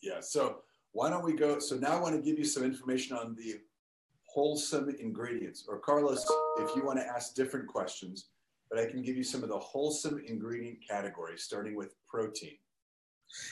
Yeah. 0.00 0.20
So 0.22 0.64
why 0.92 1.08
don't 1.08 1.24
we 1.24 1.34
go? 1.34 1.60
So 1.60 1.76
now 1.76 1.96
I 1.96 2.00
want 2.00 2.16
to 2.16 2.22
give 2.22 2.38
you 2.38 2.44
some 2.44 2.66
information 2.66 3.16
on 3.16 3.34
the 3.34 3.64
wholesome 4.36 4.94
ingredients. 5.00 5.64
Or 5.66 5.80
Carlos, 5.80 6.24
if 6.58 6.76
you 6.76 6.84
want 6.84 6.98
to 7.00 7.06
ask 7.06 7.34
different 7.34 7.66
questions, 7.66 8.28
but 8.70 8.78
I 8.78 8.86
can 8.90 9.02
give 9.02 9.16
you 9.16 9.24
some 9.24 9.42
of 9.42 9.48
the 9.48 9.58
wholesome 9.58 10.20
ingredient 10.26 10.78
categories, 10.86 11.42
starting 11.42 11.74
with 11.74 11.90
protein. 12.06 12.58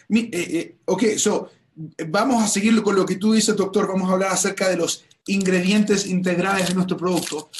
Mi- 0.08 0.28
eh, 0.32 0.58
eh, 0.58 0.76
ok, 0.84 1.16
so, 1.16 1.48
vamos 2.08 2.42
a 2.42 2.48
seguirlo 2.48 2.82
con 2.82 2.96
lo 2.96 3.06
que 3.06 3.16
tú 3.16 3.32
dices, 3.32 3.56
doctor. 3.56 3.86
Vamos 3.88 4.10
a 4.10 4.12
hablar 4.12 4.32
acerca 4.32 4.68
de 4.68 4.76
los 4.76 5.04
ingredientes 5.26 6.06
integrales 6.06 6.68
de 6.68 6.74
nuestro 6.74 6.96
producto. 6.96 7.50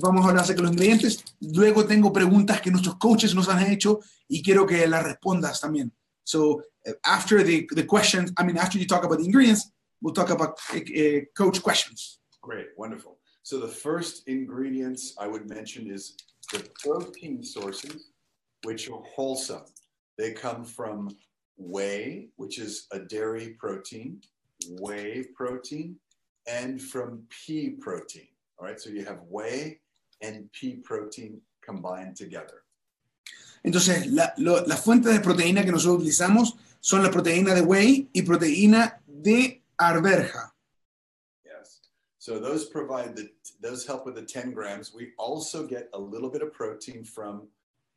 Vamos 0.00 0.24
a 0.24 0.28
hablar 0.28 0.44
acerca 0.44 0.60
de 0.60 0.66
los 0.66 0.72
ingredientes. 0.72 1.24
Luego 1.40 1.86
tengo 1.86 2.12
preguntas 2.12 2.60
que 2.60 2.70
nuestros 2.70 2.96
coaches 2.96 3.34
nos 3.34 3.48
han 3.48 3.70
hecho 3.72 4.00
y 4.28 4.42
quiero 4.42 4.66
que 4.66 4.86
las 4.86 5.02
respondas 5.02 5.60
también. 5.60 5.90
So, 6.22 6.62
eh, 6.84 6.94
after 7.04 7.42
the, 7.42 7.66
the 7.74 7.86
questions, 7.86 8.32
I 8.38 8.44
mean, 8.44 8.58
after 8.58 8.78
you 8.78 8.86
talk 8.86 9.04
about 9.04 9.18
the 9.18 9.24
ingredients, 9.24 9.72
we'll 10.02 10.12
talk 10.14 10.30
about 10.30 10.58
eh, 10.74 11.28
coach 11.34 11.62
questions. 11.62 12.17
Great, 12.48 12.68
wonderful. 12.78 13.18
So 13.42 13.60
the 13.60 13.68
first 13.68 14.26
ingredients 14.26 15.14
I 15.20 15.26
would 15.26 15.46
mention 15.50 15.90
is 15.90 16.16
the 16.52 16.60
protein 16.82 17.42
sources, 17.42 18.08
which 18.64 18.88
are 18.90 19.02
wholesome. 19.14 19.64
They 20.16 20.32
come 20.32 20.64
from 20.64 21.10
whey, 21.58 22.28
which 22.36 22.58
is 22.58 22.86
a 22.90 23.00
dairy 23.00 23.50
protein. 23.58 24.22
whey 24.80 25.24
protein 25.36 25.94
and 26.48 26.80
from 26.82 27.22
pea 27.28 27.70
protein. 27.70 28.28
All 28.58 28.66
right, 28.66 28.80
so 28.80 28.88
you 28.90 29.04
have 29.04 29.20
whey 29.28 29.78
and 30.20 30.50
pea 30.52 30.76
protein 30.90 31.40
combined 31.62 32.16
together. 32.16 32.64
Entonces, 33.64 34.06
la- 34.10 34.32
lo- 34.38 34.64
las 34.66 34.82
fuentes 34.84 35.12
de 35.12 35.20
proteína 35.20 35.64
que 35.64 35.70
nosotros 35.70 35.98
utilizamos 35.98 36.54
son 36.80 37.02
la 37.04 37.10
proteína 37.10 37.54
de 37.54 37.60
whey 37.62 38.08
y 38.12 38.22
proteína 38.22 39.00
de 39.06 39.62
arberja. 39.78 40.54
So 42.28 42.38
those 42.38 42.66
provide 42.66 43.16
the 43.16 43.30
those 43.62 43.86
help 43.86 44.04
with 44.04 44.14
the 44.14 44.22
10 44.22 44.52
grams. 44.52 44.92
We 44.92 45.12
also 45.16 45.66
get 45.66 45.88
a 45.94 45.98
little 45.98 46.28
bit 46.28 46.42
of 46.42 46.52
protein 46.52 47.02
from 47.02 47.48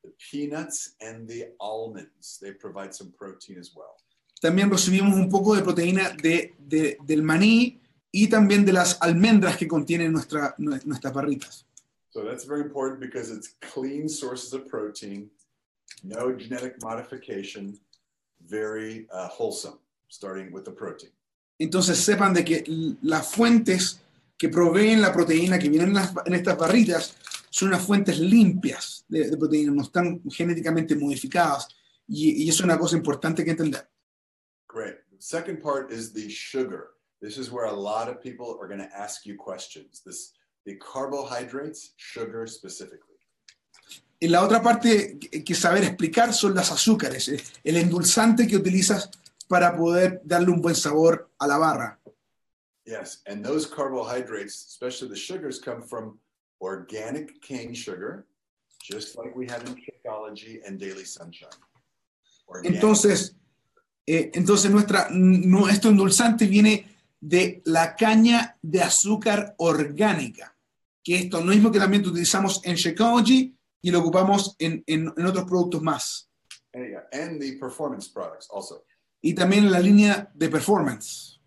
the 0.06 0.12
peanuts 0.32 0.96
and 1.02 1.28
the 1.28 1.50
almonds. 1.60 2.40
They 2.42 2.52
provide 2.54 2.96
some 2.96 3.12
protein 3.12 3.58
as 3.60 3.72
well. 3.76 3.98
También 4.42 4.70
recibimos 4.72 5.16
un 5.18 5.30
poco 5.30 5.54
de 5.54 5.62
proteína 5.64 6.16
de- 6.22 6.54
de- 6.58 6.98
del 7.06 7.24
maní 7.24 7.78
y 8.14 8.28
también 8.30 8.64
de 8.66 8.72
las 8.72 8.98
almendras 9.02 9.58
que 9.58 9.68
contienen 9.68 10.14
nuestra, 10.14 10.56
nuestras 10.58 11.14
barritas. 11.14 11.66
So 12.12 12.24
that's 12.24 12.46
very 12.46 12.62
important 12.62 13.02
because 13.02 13.30
it's 13.32 13.50
clean 13.60 14.08
sources 14.08 14.54
of 14.54 14.66
protein, 14.70 15.30
no 16.06 16.32
genetic 16.38 16.82
modification, 16.82 17.78
very 18.48 19.08
uh, 19.12 19.28
wholesome, 19.28 19.78
starting 20.08 20.54
with 20.54 20.64
the 20.64 20.72
protein. 20.72 21.12
Entonces 21.60 21.98
sepan 21.98 22.34
de 22.34 22.44
que 22.46 22.64
las 23.04 23.36
fuentes 23.36 24.00
que 24.42 24.50
proveen 24.50 25.00
la 25.00 25.14
proteína 25.14 25.60
que 25.60 25.70
vienen 25.70 25.90
en, 25.90 25.94
las- 25.94 26.14
en 26.26 26.34
estas 26.34 26.58
barritas 26.58 27.16
son 27.52 27.68
unas 27.68 27.84
fuentes 27.86 28.18
limpias 28.18 29.06
de, 29.08 29.30
de 29.30 29.38
proteína, 29.38 29.72
no 29.72 29.84
están 29.84 30.20
genéticamente 30.32 30.96
modificadas. 30.96 31.68
Y, 32.08 32.44
y 32.44 32.50
eso 32.50 32.64
es 32.64 32.66
una 32.66 32.80
cosa 32.80 32.98
importante 32.98 33.46
que 33.46 33.52
entender. 33.52 33.88
Great. 34.68 34.96
Second 35.20 35.62
part 35.62 35.92
is 35.92 36.12
the 36.14 36.28
sugar. 36.28 36.96
This 37.22 37.38
is 37.38 37.52
where 37.52 37.68
a 37.68 37.72
lot 37.72 38.10
of 38.10 38.20
people 38.20 38.58
are 38.60 38.68
going 38.68 38.82
to 38.82 38.90
ask 38.98 39.28
you 39.28 39.36
questions. 39.38 40.02
This 40.04 40.34
the 40.66 40.80
carbohydrates, 40.80 41.94
sugar 41.98 42.50
specifically. 42.50 43.20
Y 44.20 44.28
la 44.28 44.42
otra 44.44 44.64
parte 44.64 45.20
que, 45.20 45.44
que 45.44 45.54
saber 45.54 45.84
explicar 45.84 46.34
son 46.34 46.56
las 46.56 46.72
azúcares, 46.72 47.28
eh, 47.28 47.44
el 47.64 47.78
endulzante 47.78 48.48
que 48.48 48.58
utilizas 48.58 49.12
para 49.48 49.78
poder 49.78 50.22
darle 50.26 50.50
un 50.50 50.62
buen 50.64 50.76
sabor 50.76 51.30
a 51.38 51.46
la 51.46 51.58
barra. 51.60 52.00
Yes, 52.92 53.22
and 53.26 53.42
those 53.44 53.66
carbohydrates, 53.66 54.66
especially 54.68 55.08
the 55.10 55.16
sugars, 55.16 55.60
come 55.60 55.82
from 55.82 56.20
organic 56.60 57.42
cane 57.42 57.74
sugar, 57.74 58.26
just 58.84 59.18
like 59.18 59.34
we 59.36 59.48
have 59.48 59.64
in 59.66 59.76
Shakeology 59.76 60.60
and 60.68 60.78
Daily 60.78 61.06
Sunshine. 61.06 61.50
Organic. 62.48 62.76
Entonces, 62.76 63.36
eh, 64.06 64.30
entonces 64.34 64.70
nuestra, 64.70 65.08
nuestro 65.12 65.90
endulzante 65.90 66.48
viene 66.48 66.86
de 67.22 67.62
la 67.66 67.96
caña 67.96 68.58
de 68.62 68.82
azúcar 68.82 69.56
orgánica, 69.60 70.54
que 71.04 71.16
esto 71.16 71.38
no 71.38 71.44
es 71.44 71.48
lo 71.48 71.54
mismo 71.54 71.72
que 71.72 71.80
también 71.80 72.06
utilizamos 72.06 72.60
en 72.66 72.76
Shakeology 72.76 73.56
y 73.84 73.92
lo 73.92 74.00
ocupamos 74.00 74.56
en, 74.60 74.84
en- 74.86 75.14
en 75.16 75.26
otros 75.26 75.46
productos 75.46 75.82
más. 75.82 76.28
and, 76.74 77.40
the 77.42 77.58
performance 77.58 78.10
products 78.10 78.48
also. 78.54 78.84
Y 79.22 79.34
también 79.34 79.66
en 79.66 79.72
la 79.72 79.80
línea 79.80 80.30
de 80.34 80.50
performance. 80.50 81.40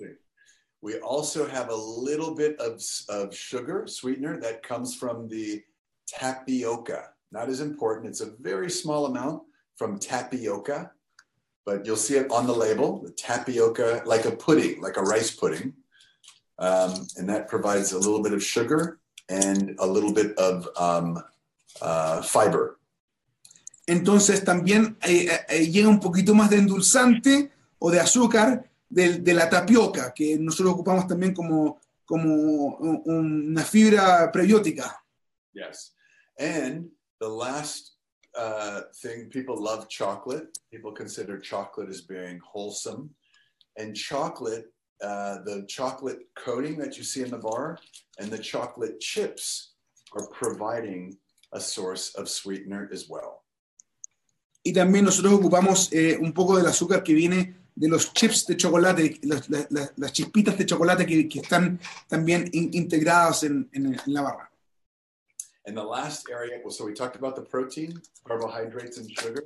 We 0.84 0.98
also 0.98 1.48
have 1.48 1.70
a 1.70 1.74
little 1.74 2.34
bit 2.34 2.60
of, 2.60 2.84
of 3.08 3.34
sugar 3.34 3.86
sweetener 3.86 4.38
that 4.40 4.62
comes 4.62 4.94
from 4.94 5.28
the 5.28 5.62
tapioca. 6.06 7.08
Not 7.32 7.48
as 7.48 7.60
important, 7.60 8.08
it's 8.08 8.20
a 8.20 8.34
very 8.38 8.70
small 8.70 9.06
amount 9.06 9.44
from 9.78 9.98
tapioca, 9.98 10.90
but 11.64 11.86
you'll 11.86 11.96
see 11.96 12.16
it 12.16 12.30
on 12.30 12.46
the 12.46 12.52
label 12.52 13.00
the 13.02 13.12
tapioca, 13.12 14.02
like 14.04 14.26
a 14.26 14.32
pudding, 14.32 14.82
like 14.82 14.98
a 14.98 15.02
rice 15.02 15.30
pudding. 15.30 15.72
Um, 16.58 17.06
and 17.16 17.26
that 17.30 17.48
provides 17.48 17.92
a 17.92 17.98
little 17.98 18.22
bit 18.22 18.34
of 18.34 18.42
sugar 18.42 19.00
and 19.30 19.74
a 19.78 19.86
little 19.86 20.12
bit 20.12 20.36
of 20.36 20.68
um, 20.76 21.18
uh, 21.80 22.20
fiber. 22.20 22.78
Entonces 23.88 24.44
también 24.44 24.98
eh, 25.00 25.28
eh, 25.30 25.44
eh, 25.48 25.66
llega 25.66 25.88
un 25.88 26.00
poquito 26.00 26.34
más 26.34 26.50
de 26.50 26.58
endulzante 26.58 27.52
o 27.78 27.90
de 27.90 28.00
azúcar 28.00 28.70
de, 28.94 29.18
de 29.18 29.34
la 29.34 29.48
tapioca, 29.48 30.12
que 30.14 30.38
nosotros 30.38 30.74
ocupamos 30.74 31.06
también 31.06 31.34
como, 31.34 31.80
como 32.04 32.76
una 33.04 33.64
fibra 33.64 34.30
prebiótica. 34.30 35.02
Yes. 35.52 35.92
And 36.38 36.90
the 37.20 37.28
last 37.28 37.96
uh, 38.36 38.82
thing, 39.02 39.30
people 39.30 39.56
love 39.60 39.88
chocolate. 39.88 40.46
People 40.70 40.92
consider 40.92 41.38
chocolate 41.40 41.90
as 41.90 42.02
being 42.02 42.40
wholesome. 42.40 43.10
And 43.76 43.96
chocolate, 43.96 44.66
uh, 45.02 45.38
the 45.44 45.64
chocolate 45.66 46.20
coating 46.36 46.78
that 46.78 46.96
you 46.96 47.02
see 47.04 47.22
in 47.22 47.30
the 47.30 47.38
bar 47.38 47.78
and 48.18 48.30
the 48.30 48.38
chocolate 48.38 49.00
chips 49.00 49.74
are 50.12 50.28
providing 50.28 51.18
a 51.52 51.60
source 51.60 52.14
of 52.14 52.28
sweetener 52.28 52.88
as 52.92 53.08
well. 53.08 53.42
Y 54.66 54.72
también 54.72 55.04
nosotros 55.04 55.34
ocupamos 55.34 55.92
eh, 55.92 56.16
un 56.18 56.32
poco 56.32 56.56
del 56.56 56.66
azúcar 56.66 57.02
que 57.02 57.12
viene 57.12 57.63
de 57.76 57.88
los 57.88 58.12
chips 58.12 58.46
de 58.46 58.56
chocolate, 58.56 59.18
las, 59.24 59.48
las- 59.50 59.66
las- 59.96 60.12
chispitas 60.12 60.56
de 60.56 60.64
chocolate 60.66 61.04
que, 61.06 61.28
que 61.28 61.40
están 61.40 61.80
también 62.08 62.48
in- 62.52 62.70
integradas 62.72 63.42
en, 63.42 63.68
en- 63.72 63.94
en 63.94 64.12
la 64.14 64.22
barra. 64.22 64.50
And 65.66 65.76
the 65.76 65.82
last 65.82 66.28
area, 66.30 66.60
well, 66.62 66.70
so 66.72 66.84
we 66.84 66.92
talked 66.92 67.16
about 67.16 67.34
the 67.36 67.42
protein, 67.42 68.00
carbohydrates, 68.26 68.98
and 68.98 69.08
sugar. 69.18 69.44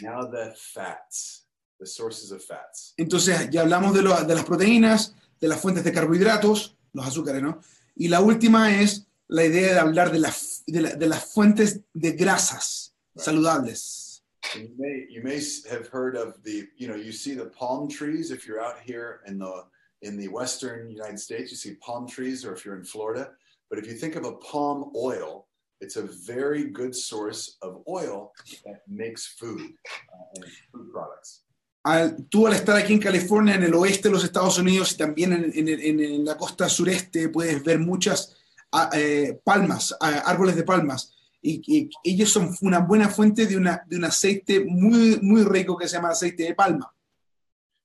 Now 0.00 0.22
the 0.28 0.54
fats, 0.56 1.44
the 1.78 1.86
sources 1.86 2.32
of 2.32 2.42
fats. 2.42 2.94
Entonces 2.96 3.50
ya 3.50 3.60
hablamos 3.62 3.94
de, 3.94 4.02
lo- 4.02 4.24
de 4.24 4.34
las 4.34 4.44
proteínas, 4.44 5.14
de 5.40 5.46
las 5.48 5.60
fuentes 5.60 5.84
de 5.84 5.92
carbohidratos, 5.92 6.74
los 6.94 7.06
azúcares, 7.06 7.42
¿no? 7.42 7.60
Y 7.94 8.08
la 8.08 8.20
última 8.20 8.80
es 8.80 9.06
la 9.28 9.44
idea 9.44 9.74
de 9.74 9.78
hablar 9.78 10.10
de, 10.10 10.18
las 10.20 10.62
de, 10.66 10.80
la- 10.80 10.94
de 10.94 11.06
las 11.06 11.24
fuentes 11.26 11.80
de 11.92 12.12
grasas 12.12 12.94
saludables. 13.14 14.06
You 14.56 14.70
may 14.78 15.06
you 15.10 15.22
may 15.22 15.40
have 15.70 15.88
heard 15.88 16.16
of 16.16 16.42
the 16.42 16.66
you 16.76 16.88
know 16.88 16.94
you 16.96 17.12
see 17.12 17.34
the 17.34 17.46
palm 17.46 17.88
trees 17.88 18.30
if 18.30 18.46
you're 18.46 18.62
out 18.62 18.78
here 18.84 19.20
in 19.26 19.38
the 19.38 19.64
in 20.02 20.16
the 20.16 20.28
western 20.28 20.88
United 20.90 21.18
States 21.18 21.50
you 21.50 21.56
see 21.56 21.74
palm 21.74 22.06
trees 22.08 22.44
or 22.44 22.52
if 22.54 22.64
you're 22.64 22.76
in 22.76 22.84
Florida 22.84 23.30
but 23.68 23.78
if 23.78 23.86
you 23.86 23.92
think 23.94 24.16
of 24.16 24.24
a 24.24 24.32
palm 24.36 24.90
oil 24.96 25.46
it's 25.80 25.96
a 25.96 26.02
very 26.02 26.64
good 26.64 26.94
source 26.94 27.58
of 27.62 27.82
oil 27.88 28.32
that 28.64 28.80
makes 28.88 29.26
food 29.26 29.60
uh, 29.60 30.24
and 30.36 30.44
food 30.72 30.92
products 30.92 31.42
Al- 31.84 32.16
tú 32.30 32.46
al 32.46 32.54
estar 32.54 32.76
aquí 32.76 32.92
en 32.94 33.00
California, 33.00 33.54
en 33.54 33.62
el 33.64 33.74
oeste 33.74 34.08
de 34.08 34.12
los 34.14 34.24
Estados 34.24 34.58
Unidos 34.58 34.92
y 34.92 34.96
también 34.96 35.32
en, 35.32 35.52
en- 35.54 36.00
en- 36.00 36.24
la 36.24 36.36
costa 36.36 36.68
sureste, 36.68 37.28
puedes 37.28 37.62
ver 37.62 37.78
muchas 37.78 38.36
ah, 38.72 38.90
eh, 38.94 39.40
palmas, 39.44 39.94
ah, 40.00 40.22
árboles 40.26 40.56
de 40.56 40.64
palmas. 40.64 41.14
Y, 41.40 41.62
y 41.66 41.90
ellos 42.02 42.30
son 42.30 42.54
una 42.62 42.80
buena 42.80 43.08
fuente 43.08 43.46
de, 43.46 43.56
una, 43.56 43.84
de 43.86 43.96
un 43.96 44.04
aceite 44.04 44.64
muy, 44.64 45.20
muy 45.22 45.44
rico 45.44 45.76
que 45.76 45.86
se 45.86 45.94
llama 45.96 46.10
aceite 46.10 46.42
de 46.44 46.54
palma. 46.54 46.92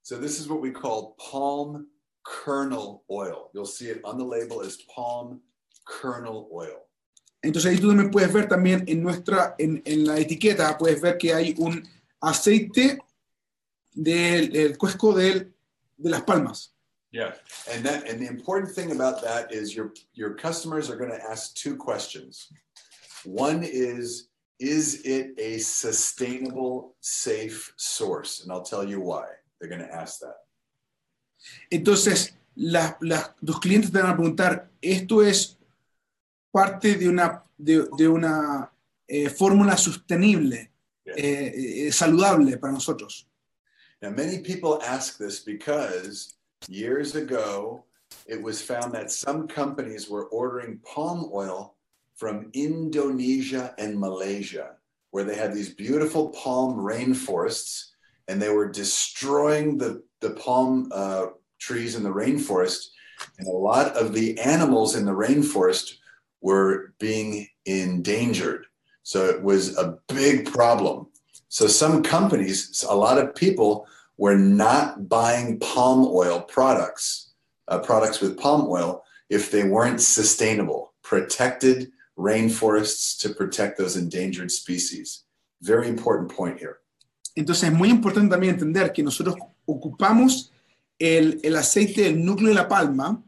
so 0.02 0.18
this 0.20 0.40
is 0.40 0.48
what 0.50 0.60
we 0.60 0.72
call 0.72 1.16
palm 1.32 1.88
kernel 2.26 3.04
oil 3.10 3.50
you'll 3.54 3.66
see 3.66 3.90
it 3.90 4.02
on 4.04 4.18
the 4.18 4.24
label 4.26 4.62
as 4.62 4.78
palm 4.96 5.40
kernel 5.86 6.48
oil 6.52 6.80
Entonces 7.44 7.72
ahí 7.72 7.78
tú 7.80 7.90
también 7.90 8.10
puedes 8.10 8.32
ver 8.34 8.48
también 8.48 8.84
en 8.88 9.04
nuestra, 9.04 9.54
en, 9.60 9.82
en 9.86 10.06
la 10.08 10.18
etiqueta, 10.18 10.78
puedes 10.78 11.00
ver 11.02 11.18
que 11.18 11.34
hay 11.34 11.54
un 11.58 11.84
aceite 12.22 12.98
del, 13.94 14.50
del 14.52 14.78
cuesco 14.78 15.14
del- 15.14 15.54
de 15.98 16.10
las 16.10 16.24
palmas. 16.24 16.74
Yeah, 17.12 17.36
and 17.72 17.86
that 17.86 18.10
and 18.10 18.20
the 18.20 18.26
important 18.28 18.74
thing 18.74 18.92
about 18.92 19.22
that 19.22 19.52
is 19.54 19.76
your 19.76 19.94
your 20.16 20.36
customers 20.36 20.90
are 20.90 20.98
going 20.98 21.12
to 21.12 21.22
ask 21.30 21.54
two 21.54 21.76
questions. 21.78 22.50
One 23.26 23.64
is 23.64 24.30
is 24.60 25.02
it 25.04 25.34
a 25.38 25.58
sustainable 25.60 26.96
safe 27.02 27.74
source? 27.76 28.42
And 28.44 28.52
I'll 28.52 28.64
tell 28.64 28.84
you 28.88 29.02
why. 29.02 29.26
They're 29.60 29.70
going 29.70 29.82
to 29.82 29.94
ask 29.94 30.20
that. 30.20 30.36
Entonces, 31.72 32.32
las- 32.56 32.96
las- 33.02 33.32
los 33.42 33.60
clientes 33.60 33.92
te 33.92 34.00
van 34.02 34.12
a 34.12 34.16
preguntar, 34.16 34.70
¿esto 34.82 35.22
es 35.22 35.58
parte 36.52 36.96
de 36.96 37.10
una, 37.10 37.44
de, 37.58 37.88
de 37.98 38.08
una 38.08 38.72
eh, 39.08 39.30
fórmula 39.30 39.76
sostenible, 39.76 40.72
eh, 41.06 41.88
eh, 41.88 41.92
saludable 41.92 42.58
para 42.58 42.74
nosotros? 42.74 43.28
Now 44.02 44.12
many 44.12 44.40
people 44.40 44.82
ask 44.84 45.18
this 45.18 45.40
because 45.40 46.36
years 46.68 47.16
ago 47.16 47.86
it 48.28 48.42
was 48.42 48.62
found 48.62 48.94
that 48.94 49.12
some 49.12 49.48
companies 49.48 50.10
were 50.10 50.26
ordering 50.28 50.80
palm 50.84 51.30
oil 51.34 51.76
from 52.24 52.50
Indonesia 52.54 53.76
and 53.78 54.00
Malaysia, 54.00 54.78
where 55.12 55.26
they 55.26 55.36
had 55.36 55.54
these 55.54 55.74
beautiful 55.74 56.30
palm 56.30 56.78
rainforests 56.78 57.88
and 58.30 58.42
they 58.42 58.48
were 58.48 58.70
destroying 58.70 59.78
the, 59.78 60.02
the 60.22 60.30
palm 60.30 60.90
uh, 60.94 61.26
trees 61.60 61.98
in 61.98 62.04
the 62.04 62.10
rainforest. 62.10 62.92
And 63.40 63.48
a 63.50 63.52
lot 63.52 63.98
of 63.98 64.14
the 64.14 64.40
animals 64.40 64.96
in 64.96 65.04
the 65.04 65.12
rainforest 65.12 65.96
were 66.40 66.94
being 66.98 67.46
endangered. 67.66 68.68
So 69.04 69.26
it 69.26 69.44
was 69.44 69.78
a 69.78 69.98
big 70.08 70.50
problem. 70.50 71.08
So 71.50 71.68
some 71.68 72.04
companies, 72.04 72.86
a 72.90 72.96
lot 72.96 73.18
of 73.18 73.36
people 73.36 73.86
were 74.16 74.38
not 74.38 75.10
buying 75.10 75.60
palm 75.60 76.08
oil 76.08 76.40
products 76.40 77.34
uh, 77.68 77.80
products 77.80 78.22
with 78.22 78.40
palm 78.40 78.66
oil 78.70 79.04
if 79.30 79.52
they 79.52 79.66
weren't 79.66 80.00
sustainable, 80.00 80.94
protected 81.02 81.92
rainforests 82.16 83.18
to 83.22 83.30
protect 83.30 83.78
those 83.78 83.98
endangered 83.98 84.52
species. 84.52 85.26
Very 85.62 85.88
important 85.88 86.32
point 86.34 86.60
here. 86.60 86.78
Entonces 87.36 87.70
es 87.70 87.74
muy 87.74 87.90
importante 87.90 88.30
también 88.30 88.54
entender 88.54 88.92
que 88.92 89.02
nosotros 89.02 89.36
ocupamos 89.66 90.52
el, 91.00 91.40
el 91.42 91.56
aceite 91.56 92.04
del 92.04 92.24
núcleo 92.24 92.50
de 92.50 92.56
la 92.56 92.68
palma, 92.68 93.24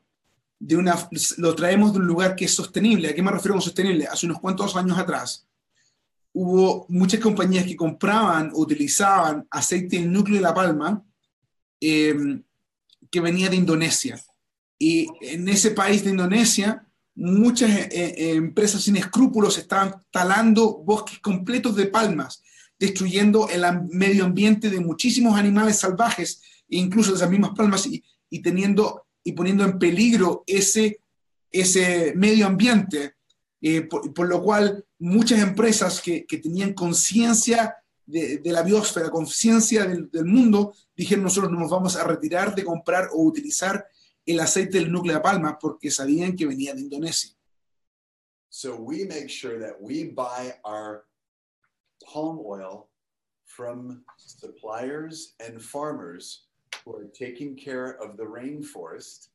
de 0.59 0.77
una, 0.77 0.95
lo 1.37 1.55
traemos 1.55 1.93
de 1.93 1.99
un 1.99 2.05
lugar 2.05 2.35
que 2.35 2.45
es 2.45 2.53
sostenible. 2.53 3.09
¿A 3.09 3.15
qué 3.15 3.23
me 3.23 3.31
refiero 3.31 3.55
con 3.55 3.61
sostenible? 3.61 4.05
Hace 4.07 4.25
unos 4.25 4.39
cuantos 4.39 4.75
años 4.75 4.97
atrás 4.97 5.47
hubo 6.33 6.85
muchas 6.89 7.21
compañías 7.21 7.65
que 7.65 7.77
compraban 7.77 8.51
o 8.53 8.59
utilizaban 8.59 9.47
aceite 9.49 9.97
del 9.97 10.11
núcleo 10.11 10.35
de 10.35 10.41
la 10.41 10.53
palma 10.53 11.01
eh, 11.79 12.41
que 13.09 13.21
venía 13.21 13.49
de 13.49 13.55
Indonesia. 13.55 14.21
Y 14.77 15.07
en 15.21 15.47
ese 15.47 15.71
país 15.71 16.03
de 16.03 16.09
Indonesia, 16.09 16.84
muchas 17.15 17.71
eh, 17.71 17.89
eh, 17.91 18.31
empresas 18.35 18.83
sin 18.83 18.97
escrúpulos 18.97 19.57
estaban 19.57 19.95
talando 20.11 20.77
bosques 20.77 21.19
completos 21.19 21.75
de 21.75 21.87
palmas, 21.87 22.43
destruyendo 22.77 23.49
el 23.49 23.63
medio 23.89 24.25
ambiente 24.25 24.69
de 24.69 24.79
muchísimos 24.79 25.37
animales 25.37 25.79
salvajes, 25.79 26.41
incluso 26.67 27.11
de 27.11 27.17
esas 27.17 27.29
mismas 27.29 27.51
palmas, 27.55 27.87
y, 27.87 28.03
y 28.29 28.41
teniendo 28.41 29.05
y 29.25 29.33
poniendo 29.33 29.65
en 29.65 29.79
peligro 29.79 30.43
ese, 30.45 30.99
ese 31.51 32.13
medio 32.15 32.45
ambiente, 32.45 33.15
eh, 33.59 33.81
por, 33.81 34.27
lo 34.27 34.41
cual 34.43 34.85
muchas 34.99 35.41
empresas 35.41 35.99
que, 35.99 36.25
que 36.27 36.37
tenían 36.37 36.73
conciencia 36.73 37.75
de, 38.05 38.39
la 38.45 38.61
biosfera, 38.61 39.09
conciencia 39.09 39.85
del 39.85 40.25
mundo, 40.25 40.75
dijeron 40.95 41.23
nosotros 41.23 41.51
nos 41.51 41.71
vamos 41.71 41.95
a 41.95 42.03
retirar 42.03 42.53
de 42.53 42.63
comprar 42.63 43.09
o 43.11 43.23
utilizar 43.23 43.87
el 44.25 44.39
aceite 44.39 44.79
del 44.79 44.91
núcleo 44.91 45.15
de 45.15 45.21
palma 45.21 45.57
porque 45.59 45.91
sabían 45.91 46.35
que 46.35 46.47
venía 46.47 46.73
de 46.73 46.81
Indonesia. 46.81 47.31
So 48.49 48.75
we 48.75 49.05
make 49.05 49.29
sure 49.29 49.59
that 49.59 49.81
we 49.81 50.05
buy 50.05 50.53
our 50.63 51.05
palm 52.03 52.39
oil 52.43 52.89
from 53.45 54.03
suppliers 54.17 55.33
and 55.39 55.61
farmers 55.61 56.45
who 56.83 56.95
are 56.95 57.09
taking 57.17 57.55
care 57.55 57.97
of 58.01 58.17
the 58.17 58.23
rainforest, 58.23 59.29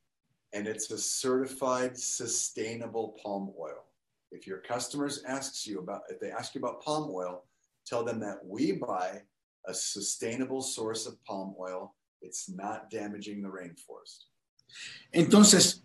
and 0.53 0.67
it's 0.67 0.91
a 0.91 0.99
certified 0.99 1.97
sustainable 1.97 3.17
palm 3.23 3.53
oil. 3.59 3.85
If 4.31 4.47
your 4.47 4.59
customers 4.59 5.23
asks 5.27 5.67
you 5.67 5.81
about 5.81 6.03
if 6.09 6.21
they 6.21 6.31
ask 6.31 6.55
you 6.55 6.61
about 6.61 6.83
palm 6.83 7.11
oil, 7.13 7.45
tell 7.87 8.05
them 8.05 8.21
that 8.21 8.39
we 8.45 8.73
buy 8.73 9.23
a 9.67 9.75
sustainable 9.75 10.63
source 10.63 11.07
of 11.07 11.23
palm 11.25 11.55
oil. 11.61 11.95
It's 12.23 12.49
not 12.49 12.91
damaging 12.91 13.43
the 13.43 13.49
rainforest. 13.49 14.25
Entonces, 15.13 15.83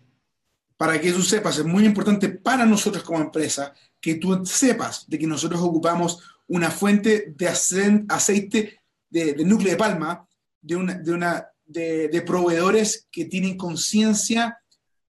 para 0.76 1.00
que 1.00 1.12
tú 1.12 1.22
sepas, 1.22 1.58
es 1.58 1.64
muy 1.64 1.84
importante 1.84 2.28
para 2.28 2.66
nosotros 2.66 3.02
como 3.02 3.20
empresa 3.20 3.72
que 4.00 4.16
tú 4.16 4.44
sepas 4.44 5.08
de 5.08 5.18
que 5.18 5.26
nosotros 5.26 5.60
ocupamos 5.60 6.20
una 6.48 6.70
fuente 6.70 7.32
de 7.36 7.48
ace- 7.48 8.04
aceite 8.08 8.80
de, 9.08 9.44
núcleo 9.44 9.70
de 9.72 9.76
palma 9.76 10.28
de, 10.60 12.22
proveedores 12.26 13.08
que 13.10 13.24
tienen 13.24 13.56
conciencia 13.56 14.58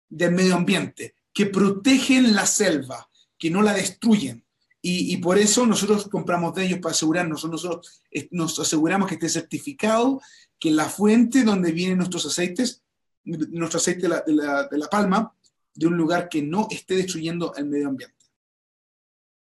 del 0.08 0.32
medio 0.32 0.56
ambiente, 0.56 1.16
que 1.34 1.48
protegen 1.48 2.36
la 2.36 2.46
selva, 2.46 3.10
que 3.38 3.50
no 3.50 3.62
la 3.62 3.74
destruyen. 3.74 4.46
Y, 4.82 5.14
y 5.14 5.18
por 5.18 5.38
eso 5.40 5.66
nosotros 5.66 6.08
compramos 6.10 6.54
de 6.54 6.66
ellos 6.66 6.80
para 6.80 6.92
asegurarnos, 6.94 7.44
nosotros 7.44 8.04
eh, 8.12 8.28
nos 8.32 8.60
aseguramos 8.60 9.08
que 9.08 9.16
esté 9.16 9.30
certificado 9.30 10.22
que 10.60 10.70
la 10.70 10.88
fuente 10.88 11.44
donde 11.44 11.72
vienen 11.72 11.98
nuestros 11.98 12.26
aceites 12.28 12.84
nuestro 13.26 13.78
aceite 13.80 14.02
de 14.04 14.08
la, 14.10 14.22
de 14.22 14.34
la- 14.34 14.68
de 14.68 14.78
la 14.78 14.88
palma 14.88 15.32
de 15.76 15.88
un 15.88 15.98
lugar 15.98 16.30
que 16.30 16.42
no 16.42 16.68
esté 16.70 16.96
destruyendo 16.96 17.54
el 17.58 17.66
medio 17.66 17.88
ambiente. 17.90 18.14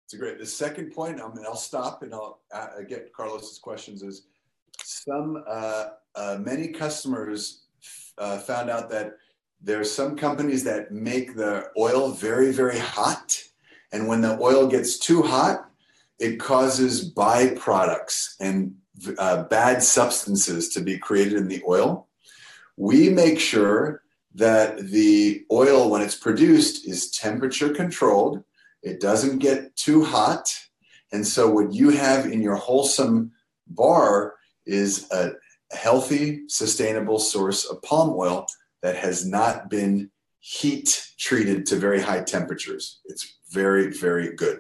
It's 0.05 0.13
great. 0.13 0.37
The 0.39 0.45
second 0.45 0.91
point, 0.93 1.19
I 1.19 1.27
mean, 1.33 1.45
I'll 1.45 1.55
stop 1.57 2.03
and 2.03 2.13
I'll 2.13 2.39
uh, 2.53 2.81
get 2.87 3.11
Carlos's 3.13 3.57
questions. 3.59 4.03
Is 4.03 4.27
some 4.83 5.43
uh, 5.47 5.85
uh, 6.15 6.37
many 6.39 6.67
customers 6.69 7.63
uh, 8.17 8.37
found 8.39 8.69
out 8.69 8.89
that 8.91 9.13
there 9.61 9.79
are 9.79 9.83
some 9.85 10.15
companies 10.15 10.63
that 10.63 10.91
make 10.91 11.35
the 11.35 11.69
oil 11.77 12.11
very 12.11 12.51
very 12.51 12.77
hot, 12.77 13.41
and 13.91 14.07
when 14.07 14.21
the 14.21 14.37
oil 14.39 14.67
gets 14.67 14.99
too 14.99 15.23
hot, 15.23 15.69
it 16.19 16.39
causes 16.39 17.11
byproducts 17.13 18.35
and 18.39 18.75
uh, 19.17 19.43
bad 19.45 19.81
substances 19.81 20.69
to 20.69 20.81
be 20.81 20.97
created 20.99 21.33
in 21.33 21.47
the 21.47 21.63
oil. 21.67 22.07
We 22.77 23.09
make 23.09 23.39
sure 23.39 24.01
that 24.33 24.77
the 24.91 25.45
oil, 25.51 25.89
when 25.89 26.01
it's 26.01 26.15
produced, 26.17 26.87
is 26.87 27.11
temperature 27.11 27.69
controlled 27.69 28.43
it 28.85 29.01
doesn't 29.01 29.39
get 29.39 29.75
too 29.75 30.03
hot. 30.03 30.53
And 31.11 31.25
so, 31.25 31.49
what 31.49 31.73
you 31.73 31.89
have 31.89 32.27
in 32.27 32.41
your 32.41 32.55
wholesome 32.55 33.31
bar 33.67 34.35
is 34.65 35.09
a 35.11 35.31
healthy, 35.71 36.43
sustainable 36.47 37.19
source 37.19 37.65
of 37.65 37.81
palm 37.81 38.13
oil 38.15 38.45
that 38.83 38.95
has 38.95 39.25
not 39.25 39.69
been 39.69 40.11
heat 40.39 41.03
treated 41.17 41.65
to 41.65 41.75
very 41.77 41.99
high 41.99 42.21
temperatures. 42.21 43.01
It's 43.05 43.39
very, 43.51 43.87
very 43.89 44.35
good. 44.35 44.59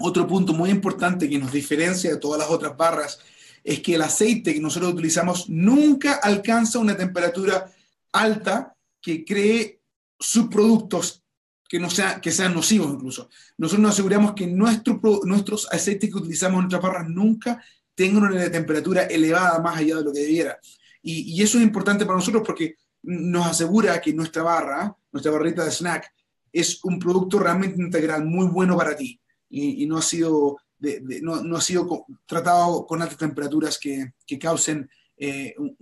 Otro 0.00 0.26
punto 0.26 0.52
muy 0.52 0.70
importante 0.70 1.28
que 1.28 1.38
nos 1.38 1.52
diferencia 1.52 2.10
de 2.10 2.16
todas 2.16 2.40
las 2.40 2.50
otras 2.50 2.76
barras 2.76 3.18
es 3.62 3.80
que 3.80 3.94
el 3.94 4.02
aceite 4.02 4.54
que 4.54 4.60
nosotros 4.60 4.92
utilizamos 4.92 5.48
nunca 5.48 6.14
alcanza 6.14 6.78
una 6.78 6.96
temperatura 6.96 7.70
alta 8.12 8.74
que 9.00 9.24
cree 9.24 9.80
subproductos 10.18 11.22
que, 11.68 11.78
no 11.78 11.88
sea, 11.88 12.20
que 12.20 12.32
sean 12.32 12.54
nocivos 12.54 12.92
incluso. 12.92 13.30
Nosotros 13.56 13.82
nos 13.82 13.92
aseguramos 13.92 14.32
que 14.34 14.46
nuestro, 14.46 15.00
nuestros 15.24 15.68
aceites 15.70 16.10
que 16.10 16.18
utilizamos 16.18 16.58
en 16.58 16.62
nuestras 16.62 16.82
barras 16.82 17.08
nunca 17.08 17.62
tengan 17.94 18.24
una 18.24 18.50
temperatura 18.50 19.04
elevada 19.04 19.60
más 19.60 19.78
allá 19.78 19.96
de 19.96 20.04
lo 20.04 20.12
que 20.12 20.20
debiera. 20.20 20.58
Y, 21.02 21.32
y 21.32 21.42
eso 21.42 21.58
es 21.58 21.64
importante 21.64 22.04
para 22.04 22.18
nosotros 22.18 22.42
porque 22.44 22.74
nos 23.02 23.46
asegura 23.46 24.00
que 24.00 24.12
nuestra 24.12 24.42
barra, 24.42 24.96
nuestra 25.12 25.32
barrita 25.32 25.64
de 25.64 25.70
snack, 25.70 26.12
es 26.52 26.82
un 26.84 26.98
producto 26.98 27.38
realmente 27.38 27.80
integral 27.80 28.24
muy 28.24 28.46
bueno 28.48 28.76
para 28.76 28.96
ti 28.96 29.20
y 29.48 29.86
no 29.86 29.98
ha 29.98 30.02
sido, 30.02 30.58
de- 30.80 31.00
de- 31.00 31.20
no, 31.22 31.42
no 31.42 31.56
ha 31.56 31.60
sido 31.60 31.86
co- 31.86 32.06
tratado 32.26 32.86
con 32.86 33.00
altas 33.02 33.18
temperaturas 33.18 33.78
que, 33.78 34.14
que 34.26 34.38
causen 34.38 34.88
eh, 35.16 35.54
un, 35.58 35.76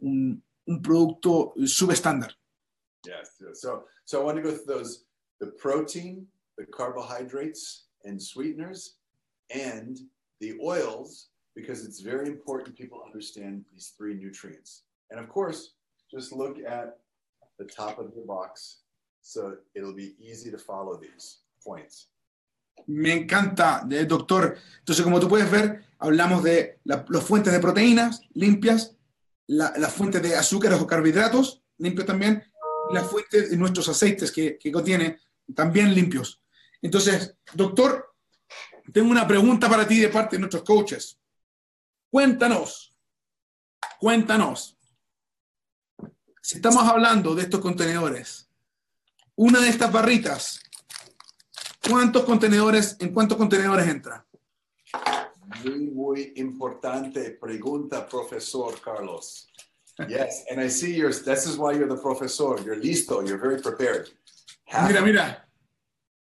un- 0.00 0.42
un- 0.66 0.82
producto 0.82 1.54
subestándar. 1.66 2.32
Yes. 3.04 3.36
yes. 3.40 3.60
So, 3.60 3.84
so 4.04 4.20
I 4.20 4.24
want 4.24 4.36
to 4.36 4.42
go 4.42 4.50
through 4.50 4.66
those 4.66 5.04
the 5.38 5.46
protein, 5.58 6.26
the 6.58 6.66
carbohydrates, 6.66 7.84
and 8.04 8.20
sweeteners, 8.20 8.96
and 9.50 9.98
the 10.40 10.58
oils, 10.62 11.28
because 11.54 11.84
it's 11.86 12.00
very 12.00 12.26
important 12.26 12.76
people 12.76 13.00
understand 13.04 13.64
these 13.72 13.94
three 13.96 14.14
nutrients. 14.14 14.82
And 15.10 15.20
of 15.20 15.28
course, 15.28 15.74
just 16.10 16.32
look 16.32 16.58
at 16.66 16.98
the 17.58 17.64
top 17.64 17.98
of 17.98 18.12
your 18.14 18.26
box 18.26 18.78
so 19.22 19.56
it'll 19.74 19.94
be 19.94 20.14
easy 20.20 20.50
to 20.52 20.58
follow 20.58 20.96
these 21.00 21.38
points. 21.64 22.08
Me 22.86 23.12
encanta, 23.12 23.86
doctor. 24.06 24.56
Entonces, 24.78 25.02
como 25.04 25.18
tú 25.18 25.28
puedes 25.28 25.50
ver, 25.50 25.84
hablamos 25.98 26.42
de 26.44 26.78
la- 26.84 27.04
las 27.08 27.24
fuentes 27.24 27.52
de 27.52 27.60
proteínas 27.60 28.20
limpias, 28.34 28.96
la- 29.48 29.72
las 29.76 29.92
fuentes 29.92 30.22
de 30.22 30.36
azúcares 30.36 30.80
o 30.80 30.86
carbohidratos 30.86 31.62
limpios 31.78 32.06
también, 32.06 32.44
las 32.92 33.06
fuentes 33.10 33.50
de 33.50 33.56
nuestros 33.56 33.88
aceites 33.88 34.30
que, 34.32 34.56
que 34.58 34.70
contiene 34.72 35.18
también 35.54 35.94
limpios. 35.94 36.40
Entonces, 36.80 37.34
doctor, 37.54 38.14
tengo 38.92 39.10
una 39.10 39.26
pregunta 39.26 39.68
para 39.68 39.86
ti 39.86 39.98
de 39.98 40.08
parte 40.08 40.36
de 40.36 40.40
nuestros 40.40 40.62
coaches. 40.62 41.18
Cuéntanos, 42.10 42.96
cuéntanos. 43.98 44.76
Si 46.40 46.56
estamos 46.56 46.84
hablando 46.84 47.34
de 47.34 47.42
estos 47.42 47.60
contenedores, 47.60 48.48
una 49.34 49.60
de 49.60 49.68
estas 49.68 49.90
barritas, 49.90 50.60
¿cuántos 51.88 52.24
contenedores, 52.24 52.96
en 53.00 53.12
cuántos 53.12 53.38
contenedores 53.38 53.86
entra? 53.88 54.26
Muy, 55.64 55.90
muy 55.90 56.32
importante 56.36 57.30
pregunta, 57.30 58.06
profesor 58.06 58.80
Carlos. 58.80 59.46
Yes, 60.08 60.44
and 60.50 60.60
I 60.60 60.68
see 60.68 60.94
you're, 60.94 61.12
this 61.12 61.46
is 61.46 61.56
why 61.56 61.72
you're 61.72 61.88
the 61.88 61.96
professor. 61.96 62.60
You're 62.62 62.76
listo, 62.76 63.26
you're 63.26 63.38
very 63.38 63.60
prepared. 63.62 64.10
Half, 64.66 64.90
Mira, 64.90 65.02
mira, 65.02 65.36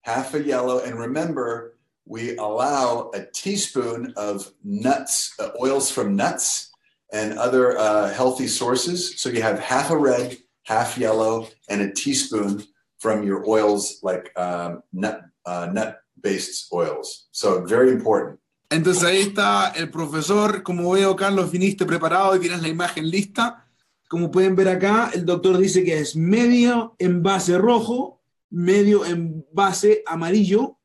half 0.01 0.33
a 0.33 0.43
yellow, 0.43 0.79
and 0.79 0.99
remember, 0.99 1.77
we 2.05 2.35
allow 2.37 3.11
a 3.13 3.25
teaspoon 3.31 4.13
of 4.17 4.51
nuts, 4.63 5.33
uh, 5.39 5.51
oils 5.61 5.89
from 5.89 6.15
nuts 6.15 6.71
and 7.13 7.37
other 7.37 7.77
uh, 7.77 8.11
healthy 8.11 8.47
sources. 8.47 9.19
So 9.21 9.29
you 9.29 9.41
have 9.41 9.59
half 9.59 9.89
a 9.91 9.97
red, 9.97 10.37
half 10.63 10.97
yellow, 10.97 11.47
and 11.69 11.81
a 11.81 11.91
teaspoon 11.93 12.63
from 13.01 13.23
your 13.23 13.43
oils 13.47 13.99
like 14.03 14.31
um, 14.37 14.83
nut, 14.93 15.21
uh, 15.45 15.67
nut-based 15.73 16.71
oils. 16.71 17.27
So 17.31 17.65
very 17.65 17.91
important. 17.91 18.39
Entonces 18.69 19.03
ahí 19.03 19.19
está 19.19 19.73
el 19.75 19.89
profesor, 19.89 20.63
como 20.63 20.91
veo 20.91 21.15
Carlos, 21.17 21.51
viniste 21.51 21.85
preparado 21.85 22.35
y 22.37 22.39
tienes 22.39 22.61
la 22.61 22.69
imagen 22.69 23.09
lista 23.09 23.67
como 24.11 24.29
pueden 24.29 24.57
ver 24.57 24.67
acá, 24.67 25.09
el 25.13 25.25
doctor 25.25 25.57
dice 25.57 25.85
que 25.85 25.97
es 25.97 26.17
medio 26.17 26.97
envase 26.99 27.57
rojo, 27.57 28.21
medio 28.49 29.05
envase 29.05 30.03
amarillo, 30.05 30.77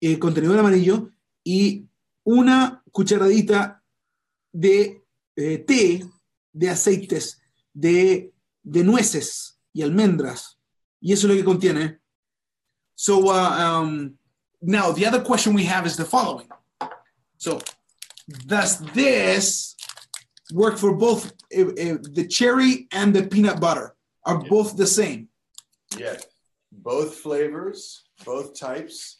eh, 0.00 0.20
contenedor 0.20 0.60
amarillo, 0.60 1.10
y 1.42 1.88
una 2.22 2.84
cucharadita 2.92 3.82
de 4.52 5.04
eh, 5.34 5.58
té 5.66 6.06
de 6.52 6.70
aceites 6.70 7.42
de, 7.72 8.32
de 8.62 8.84
nueces 8.84 9.58
y 9.72 9.82
almendras. 9.82 10.53
Y 11.04 11.12
eso 11.12 11.26
es 11.28 11.30
lo 11.30 11.36
que 11.36 11.44
contiene. 11.44 11.98
So 12.96 13.28
uh, 13.28 13.58
um, 13.60 14.14
now 14.62 14.90
the 14.92 15.04
other 15.04 15.20
question 15.20 15.52
we 15.52 15.64
have 15.64 15.84
is 15.86 15.96
the 15.96 16.04
following. 16.04 16.48
So 17.36 17.60
does 18.46 18.78
this 18.94 19.76
work 20.52 20.78
for 20.78 20.96
both 20.96 21.32
uh, 21.56 21.60
uh, 21.62 21.98
the 22.14 22.26
cherry 22.28 22.88
and 22.90 23.14
the 23.14 23.24
peanut 23.24 23.60
butter? 23.60 23.94
Are 24.24 24.40
Yeah. 24.42 24.48
both 24.48 24.76
the 24.76 24.86
same? 24.86 25.28
Yes. 25.98 26.24
Both 26.72 27.16
flavors, 27.16 28.04
both 28.24 28.58
types 28.58 29.18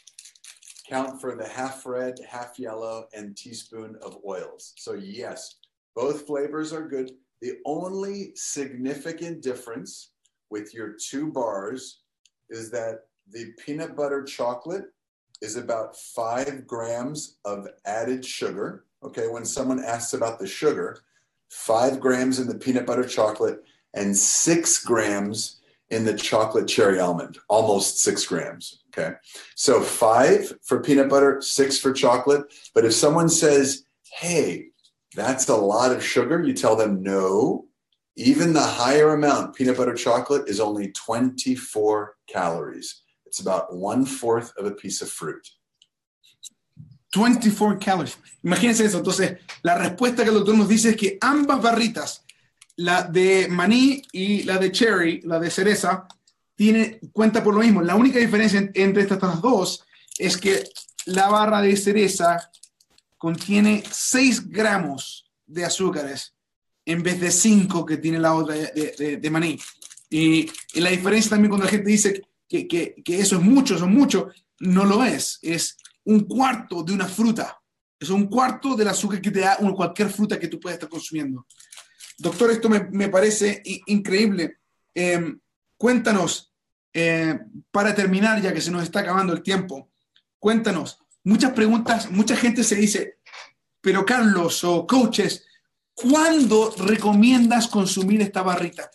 count 0.89 1.21
for 1.21 1.37
the 1.37 1.47
half 1.47 1.85
red, 1.85 2.15
half 2.27 2.59
yellow, 2.59 3.07
and 3.13 3.37
teaspoon 3.37 3.97
of 4.03 4.17
oils. 4.27 4.73
So, 4.77 4.95
yes, 4.95 5.57
both 5.95 6.27
flavors 6.27 6.73
are 6.73 6.89
good. 6.89 7.13
The 7.43 7.59
only 7.67 8.33
significant 8.37 9.43
difference 9.43 10.13
with 10.55 10.73
your 10.73 10.93
two 10.93 11.33
bars 11.33 12.03
is 12.49 12.71
that 12.71 13.07
the 13.33 13.53
peanut 13.67 13.97
butter 13.97 14.23
chocolate 14.23 14.85
is 15.43 15.57
about 15.57 15.97
five 15.97 16.65
grams 16.65 17.39
of 17.45 17.67
added 17.87 18.25
sugar. 18.25 18.85
Okay, 19.03 19.27
when 19.27 19.45
someone 19.45 19.83
asks 19.83 20.13
about 20.13 20.39
the 20.39 20.47
sugar, 20.47 20.99
five 21.51 21.99
grams 21.99 22.39
in 22.39 22.47
the 22.47 22.55
peanut 22.55 22.87
butter 22.87 23.03
chocolate 23.03 23.65
and 23.95 24.17
six 24.17 24.79
grams 24.79 25.61
in 25.91 26.05
the 26.05 26.15
chocolate 26.15 26.69
cherry 26.69 27.01
almond, 27.01 27.37
almost 27.49 27.99
six 27.99 28.25
grams. 28.25 28.85
Okay. 28.97 29.17
So 29.57 29.81
five 29.81 30.53
for 30.63 30.81
peanut 30.81 31.09
butter, 31.09 31.43
six 31.43 31.81
for 31.81 31.93
chocolate. 31.93 32.45
But 32.77 32.85
if 32.85 32.95
someone 32.95 33.29
says, 33.29 33.87
hey, 34.21 34.69
that's 35.17 35.49
a 35.49 35.57
lot 35.57 35.91
of 35.91 36.05
sugar, 36.05 36.41
you 36.45 36.55
tell 36.55 36.77
them 36.77 37.03
no. 37.03 37.67
Even 38.17 38.53
the 38.53 38.61
higher 38.63 39.13
amount, 39.15 39.55
peanut 39.57 39.77
butter 39.77 39.95
chocolate, 39.95 40.49
is 40.49 40.61
only 40.61 40.93
24 40.93 42.17
calories. 42.29 43.03
It's 43.27 43.41
about 43.41 43.75
one 43.75 44.07
fourth 44.07 44.53
of 44.57 44.67
a 44.67 44.71
piece 44.71 45.03
of 45.03 45.11
fruit. 45.11 45.49
24 47.13 47.79
calories. 47.79 48.17
Imagínense 48.45 48.85
eso. 48.85 48.99
Entonces, 48.99 49.39
la 49.63 49.77
respuesta 49.79 50.23
que 50.23 50.29
el 50.31 50.35
doctor 50.35 50.57
nos 50.57 50.69
dice 50.69 50.91
es 50.91 50.97
que 50.97 51.19
ambas 51.21 51.63
barritas, 51.63 52.25
la 52.77 53.03
de 53.05 53.47
maní 53.49 54.03
y 54.13 54.43
la 54.45 54.59
de 54.59 54.71
cherry, 54.73 55.21
la 55.23 55.39
de 55.39 55.51
cereza, 55.51 56.07
tiene 56.57 57.01
cuenta 57.13 57.43
por 57.43 57.55
lo 57.55 57.61
mismo. 57.61 57.83
La 57.83 57.95
única 57.95 58.19
diferencia 58.19 58.59
en- 58.59 58.71
entre 58.75 59.03
estas 59.03 59.41
dos 59.41 59.85
es 60.19 60.37
que 60.37 60.65
la 61.07 61.29
barra 61.29 61.61
de 61.61 61.77
cereza 61.77 62.51
contiene 63.19 63.83
6 63.91 64.49
gramos 64.51 65.31
de 65.47 65.65
azúcares 65.65 66.35
en 66.87 67.03
vez 67.03 67.21
de 67.21 67.31
5 67.31 67.85
que 67.87 67.97
tiene 67.97 68.19
la 68.19 68.35
otra 68.35 68.55
de, 68.55 69.19
de- 69.21 69.31
maní. 69.31 69.59
Y, 70.11 70.51
la 70.75 70.91
diferencia 70.91 71.31
también 71.31 71.51
cuando 71.51 71.65
la 71.65 71.71
gente 71.71 71.91
dice 71.91 72.23
que, 72.49 72.69
que- 72.69 72.95
que 73.05 73.19
eso 73.21 73.37
es 73.37 73.43
mucho, 73.43 73.75
eso 73.77 73.85
es 73.87 73.91
mucho, 73.91 74.29
no 74.61 74.85
lo 74.85 75.05
es. 75.05 75.39
Es 75.43 75.77
un 76.05 76.21
cuarto 76.21 76.83
de 76.83 76.93
una 76.93 77.07
fruta. 77.07 77.61
Es 77.99 78.11
un 78.11 78.27
cuarto 78.27 78.75
del 78.77 78.89
azúcar 78.89 79.21
que 79.21 79.31
te 79.31 79.41
da 79.41 79.57
cualquier 79.75 80.11
fruta 80.11 80.39
que 80.39 80.49
tú 80.49 80.61
puedas 80.61 80.77
estar 80.77 80.89
consumiendo. 80.89 81.47
Doctor, 82.19 82.51
esto 82.51 82.69
me, 82.69 82.81
me 82.91 83.09
parece 83.09 83.63
increíble. 83.87 84.59
Eh, 84.95 85.35
cuéntanos, 85.77 86.53
eh, 86.93 87.39
para 87.71 87.95
terminar, 87.95 88.41
ya 88.41 88.53
que 88.53 88.61
se 88.61 88.71
nos 88.71 88.83
está 88.83 89.01
acabando 89.01 89.33
el 89.33 89.43
tiempo, 89.43 89.91
cuéntanos, 90.39 90.99
muchas 91.25 91.53
preguntas, 91.53 92.11
mucha 92.11 92.37
gente 92.37 92.63
se 92.63 92.77
dice, 92.77 93.19
pero 93.81 94.05
Carlos 94.05 94.63
o 94.65 94.87
coaches, 94.87 95.44
¿cuándo 95.95 96.75
recomiendas 96.77 97.69
consumir 97.69 98.21
esta 98.23 98.43
barrita? 98.43 98.91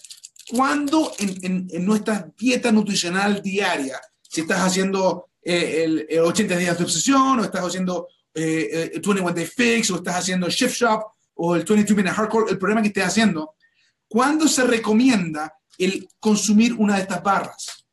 ¿Cuándo 0.50 1.12
en, 1.20 1.68
nuestra 1.86 2.32
dieta 2.38 2.72
nutricional 2.72 3.42
diaria, 3.42 4.00
si 4.22 4.42
estás 4.42 4.62
haciendo 4.62 5.30
eh, 5.42 5.84
el, 5.84 6.08
el 6.10 6.20
80 6.20 6.58
días 6.58 6.78
de 6.78 6.84
obsesión, 6.84 7.40
o 7.40 7.44
estás 7.44 7.66
haciendo 7.66 8.08
eh, 8.34 8.92
eh, 8.94 9.02
21 9.02 9.32
Day 9.32 9.46
Fix, 9.46 9.92
o 9.92 9.98
estás 9.98 10.16
haciendo 10.16 10.50
Shift 10.50 10.76
Shop, 10.76 11.04
o 11.36 11.56
el 11.56 11.64
22 11.64 11.96
Minute 11.96 12.16
Hardcore, 12.16 12.52
el 12.52 12.58
programa 12.58 12.82
que 12.82 12.90
estés 12.90 13.06
haciendo, 13.06 13.56
¿cuándo 14.08 14.48
se 14.48 14.66
recomienda 14.66 15.54
el 15.78 16.08
consumir 16.20 16.74
una 16.74 16.96
de 16.96 17.02
estas 17.02 17.24
barras? 17.24 17.86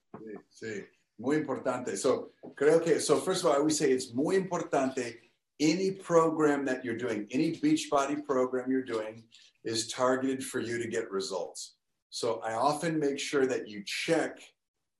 Sí, 0.51 0.85
muy 1.19 1.37
importante. 1.37 1.97
So, 1.97 2.33
creo 2.55 2.83
que, 2.83 3.01
so 3.01 3.21
first 3.21 3.45
of 3.45 3.51
all, 3.51 3.57
I 3.57 3.59
always 3.59 3.77
say 3.77 3.93
it's 3.93 4.13
muy 4.13 4.37
importante. 4.37 5.26
Any 5.59 5.91
program 5.91 6.65
that 6.67 6.85
you're 6.85 6.97
doing, 6.97 7.27
any 7.31 7.53
Beachbody 7.53 8.25
program 8.25 8.71
you're 8.71 8.83
doing 8.83 9.25
is 9.65 9.89
targeted 9.89 10.45
for 10.45 10.61
you 10.61 10.79
to 10.83 10.89
get 10.89 11.11
results. 11.11 11.77
So, 12.11 12.41
I 12.45 12.55
often 12.55 12.99
make 12.99 13.19
sure 13.19 13.47
that 13.47 13.69
you 13.69 13.83
check 13.85 14.39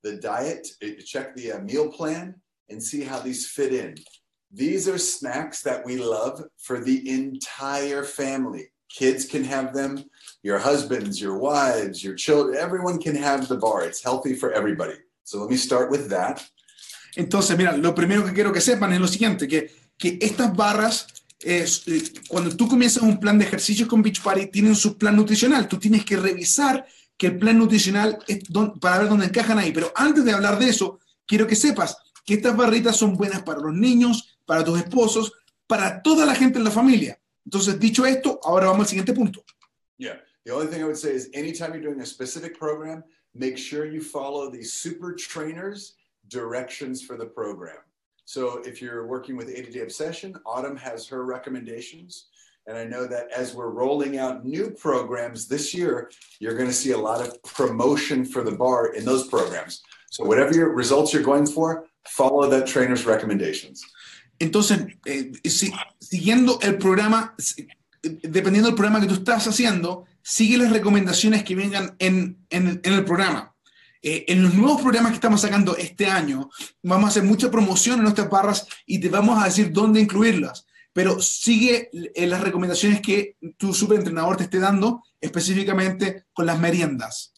the 0.03 0.17
diet, 0.17 0.69
uh, 0.83 1.01
check 1.05 1.35
the 1.35 1.53
uh, 1.53 1.59
meal 1.61 1.91
plan, 1.91 2.35
and 2.69 2.83
see 2.83 3.03
how 3.03 3.21
these 3.21 3.49
fit 3.49 3.73
in. 3.73 3.97
These 4.53 4.89
are 4.89 4.99
snacks 4.99 5.63
that 5.63 5.85
we 5.85 5.97
love 5.99 6.43
for 6.59 6.81
the 6.81 7.09
entire 7.09 8.05
family. 8.05 8.69
Kids 8.89 9.27
can 9.27 9.45
have 9.45 9.75
them, 9.75 10.05
your 10.43 10.59
husbands, 10.59 11.21
your 11.21 11.37
wives, 11.39 12.03
your 12.03 12.15
children, 12.15 12.57
everyone 12.57 12.99
can 12.99 13.17
have 13.17 13.49
the 13.49 13.57
bar. 13.57 13.85
It's 13.85 14.03
healthy 14.03 14.35
for 14.35 14.53
everybody. 14.53 14.95
So 15.25 15.41
let 15.41 15.51
me 15.51 15.57
start 15.57 15.91
with 15.91 16.09
that. 16.11 16.43
Entonces, 17.17 17.57
mira, 17.57 17.77
lo 17.77 17.95
primero 17.95 18.25
que 18.25 18.33
quiero 18.33 18.53
que 18.53 18.61
sepan 18.61 18.93
es 18.93 19.01
lo 19.01 19.07
siguiente, 19.07 19.49
que, 19.49 19.71
que 19.99 20.19
estas 20.21 20.55
barras, 20.55 21.07
eh, 21.41 21.67
cuando 22.29 22.55
tú 22.55 22.69
comienzas 22.69 23.03
un 23.03 23.19
plan 23.19 23.39
de 23.39 23.45
ejercicios 23.45 23.89
con 23.89 24.03
Beachbody, 24.03 24.47
tienen 24.47 24.75
su 24.75 24.97
plan 24.97 25.17
nutricional. 25.17 25.69
Tú 25.69 25.79
tienes 25.79 26.05
que 26.05 26.17
revisar 26.17 26.87
que 27.17 27.29
el 27.29 27.39
plan 27.39 27.59
nutricional 27.59 28.19
es 28.27 28.41
para 28.81 28.99
ver 28.99 29.09
dónde 29.09 29.27
encajan 29.27 29.59
ahí. 29.59 29.73
Pero 29.73 29.93
antes 29.95 30.25
de 30.25 30.33
hablar 30.33 30.59
de 30.59 30.69
eso, 30.69 31.01
quiero 31.27 31.47
que 31.47 31.57
sepas 31.57 31.97
que 32.25 32.35
estas 32.35 32.57
barritas 32.57 32.97
son 32.97 33.17
buenas 33.17 33.43
para 33.43 33.61
los 33.61 33.73
niños, 33.73 34.39
para 34.45 34.65
tus 34.65 34.79
esposos, 34.79 35.33
para 35.67 36.03
toda 36.03 36.27
la 36.27 36.35
gente 36.35 36.59
en 36.59 36.65
la 36.65 36.71
familia. 36.71 37.19
Entonces, 37.45 37.79
dicho 37.79 38.05
esto, 38.05 38.41
ahora 38.43 38.67
vamos 38.67 38.87
al 38.87 38.89
siguiente 38.89 39.13
punto. 39.13 39.45
Yeah. 39.99 40.21
The 40.45 40.53
only 40.53 40.69
thing 40.69 40.81
I 40.81 40.85
would 40.85 40.97
say 40.97 41.15
is 41.15 41.31
anytime 41.35 41.73
you're 41.73 41.83
doing 41.83 42.01
a 42.01 42.07
specific 42.07 42.59
program, 42.59 43.03
make 43.35 43.57
sure 43.57 43.87
you 43.87 44.01
follow 44.01 44.51
the 44.51 44.63
super 44.63 45.15
trainers 45.15 45.95
directions 46.29 47.03
for 47.03 47.17
the 47.17 47.27
program. 47.27 47.79
So 48.27 48.61
if 48.67 48.83
you're 48.83 49.07
working 49.07 49.37
with 49.37 49.49
80 49.49 49.71
Day 49.73 49.81
Obsession, 49.81 50.35
Autumn 50.45 50.77
has 50.77 51.07
her 51.09 51.25
recommendations. 51.25 52.27
And 52.67 52.77
I 52.77 52.85
know 52.85 53.07
that 53.07 53.31
as 53.31 53.55
we're 53.55 53.71
rolling 53.71 54.19
out 54.19 54.45
new 54.45 54.71
programs 54.71 55.47
this 55.47 55.73
year, 55.73 56.11
you're 56.41 56.57
going 56.57 56.67
to 56.69 56.75
see 56.75 56.91
a 56.91 56.99
lot 56.99 57.21
of 57.25 57.41
promotion 57.45 58.25
for 58.25 58.43
the 58.43 58.51
bar 58.51 58.93
in 58.95 59.05
those 59.05 59.29
programs. 59.29 59.83
So 60.11 60.25
whatever 60.25 60.53
your 60.55 60.71
results 60.75 61.13
you're 61.13 61.23
going 61.23 61.47
for, 61.47 61.87
follow 62.09 62.49
that 62.51 62.67
trainer's 62.67 63.07
recommendations. 63.07 63.85
Entonces, 64.41 64.93
eh, 65.07 65.31
si- 65.49 65.73
siguiendo 66.01 66.59
el 66.63 66.77
programa, 66.79 67.35
dependiendo 68.03 68.69
del 68.71 68.75
programa 68.75 69.01
que 69.01 69.07
tú 69.07 69.15
estás 69.15 69.47
haciendo, 69.47 70.05
sigue 70.23 70.59
las 70.59 70.73
recomendaciones 70.73 71.45
que 71.45 71.55
vengan 71.55 71.95
en, 72.01 72.37
en- 72.51 72.81
en 72.83 72.93
el 72.93 73.05
programa. 73.05 73.55
Eh, 74.09 74.25
en 74.29 74.41
los 74.41 74.55
nuevos 74.55 74.83
programas 74.83 75.11
que 75.11 75.17
estamos 75.17 75.41
sacando 75.41 75.77
este 75.77 76.07
año, 76.07 76.49
vamos 76.81 77.07
a 77.07 77.09
hacer 77.09 77.25
mucha 77.25 77.51
promoción 77.51 77.97
en 77.97 78.05
nuestras 78.05 78.31
barras 78.31 78.69
y 78.87 79.01
te 79.01 79.09
vamos 79.09 79.43
a 79.43 79.47
decir 79.47 79.73
dónde 79.73 80.01
incluirlas. 80.01 80.65
Pero 80.93 81.21
sigue 81.21 81.91
eh, 81.93 82.27
las 82.29 82.41
recomendaciones 82.41 83.01
que 83.01 83.37
tu 83.57 83.75
superentrenador 83.75 84.37
te 84.37 84.45
esté 84.45 84.61
dando, 84.61 85.03
específicamente 85.21 86.27
con 86.33 86.47
las 86.47 86.57
meriendas. 86.57 87.35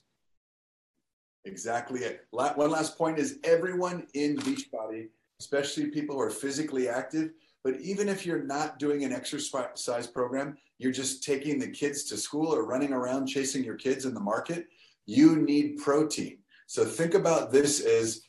Exactly 1.45 2.01
it. 2.01 2.27
One 2.33 2.71
last 2.71 2.99
point 2.99 3.19
is 3.19 3.39
everyone 3.45 4.07
in 4.13 4.37
Beachbody, 4.37 5.09
especially 5.41 5.87
people 5.87 6.17
who 6.17 6.21
are 6.21 6.31
physically 6.31 6.87
active, 6.87 7.33
but 7.65 7.81
even 7.81 8.11
if 8.11 8.27
you're 8.27 8.45
not 8.45 8.79
doing 8.79 9.05
an 9.05 9.13
exercise 9.15 10.07
program, 10.07 10.59
you're 10.77 10.93
just 10.93 11.25
taking 11.25 11.59
the 11.59 11.71
kids 11.71 12.05
to 12.11 12.19
school 12.19 12.55
or 12.55 12.67
running 12.67 12.93
around 12.93 13.27
chasing 13.27 13.65
your 13.65 13.77
kids 13.77 14.05
in 14.05 14.13
the 14.13 14.21
market, 14.21 14.67
you 15.07 15.37
need 15.37 15.79
protein. 15.79 16.41
So 16.69 16.85
think 16.85 17.15
about 17.15 17.51
this 17.51 17.81
as 17.81 18.21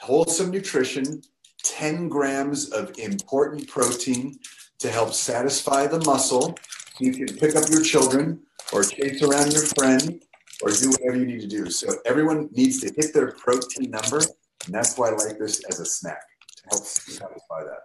wholesome 0.00 0.50
nutrition, 0.50 1.20
10 1.62 2.08
grams 2.08 2.70
of 2.70 2.90
important 2.98 3.68
protein 3.68 4.38
to 4.78 4.90
help 4.90 5.12
satisfy 5.12 5.86
the 5.86 6.00
muscle. 6.06 6.56
You 6.98 7.12
can 7.12 7.36
pick 7.36 7.54
up 7.54 7.68
your 7.68 7.82
children 7.82 8.40
or 8.72 8.82
chase 8.82 9.22
around 9.22 9.52
your 9.52 9.66
friend 9.76 10.22
or 10.62 10.70
do 10.70 10.88
whatever 10.88 11.18
you 11.18 11.26
need 11.26 11.42
to 11.42 11.46
do. 11.46 11.68
So 11.68 11.88
everyone 12.06 12.48
needs 12.52 12.80
to 12.80 12.90
hit 12.96 13.12
their 13.12 13.32
protein 13.32 13.90
number, 13.90 14.20
and 14.64 14.74
that's 14.74 14.96
why 14.96 15.08
I 15.08 15.12
like 15.12 15.38
this 15.38 15.62
as 15.68 15.78
a 15.78 15.84
snack 15.84 16.24
to 16.56 16.62
help 16.70 16.84
satisfy 16.84 17.64
that. 17.64 17.82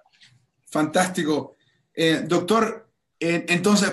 Fantástico. 0.72 1.56
Eh, 1.94 2.24
doctor, 2.26 2.88
eh, 3.20 3.46
entonces, 3.50 3.92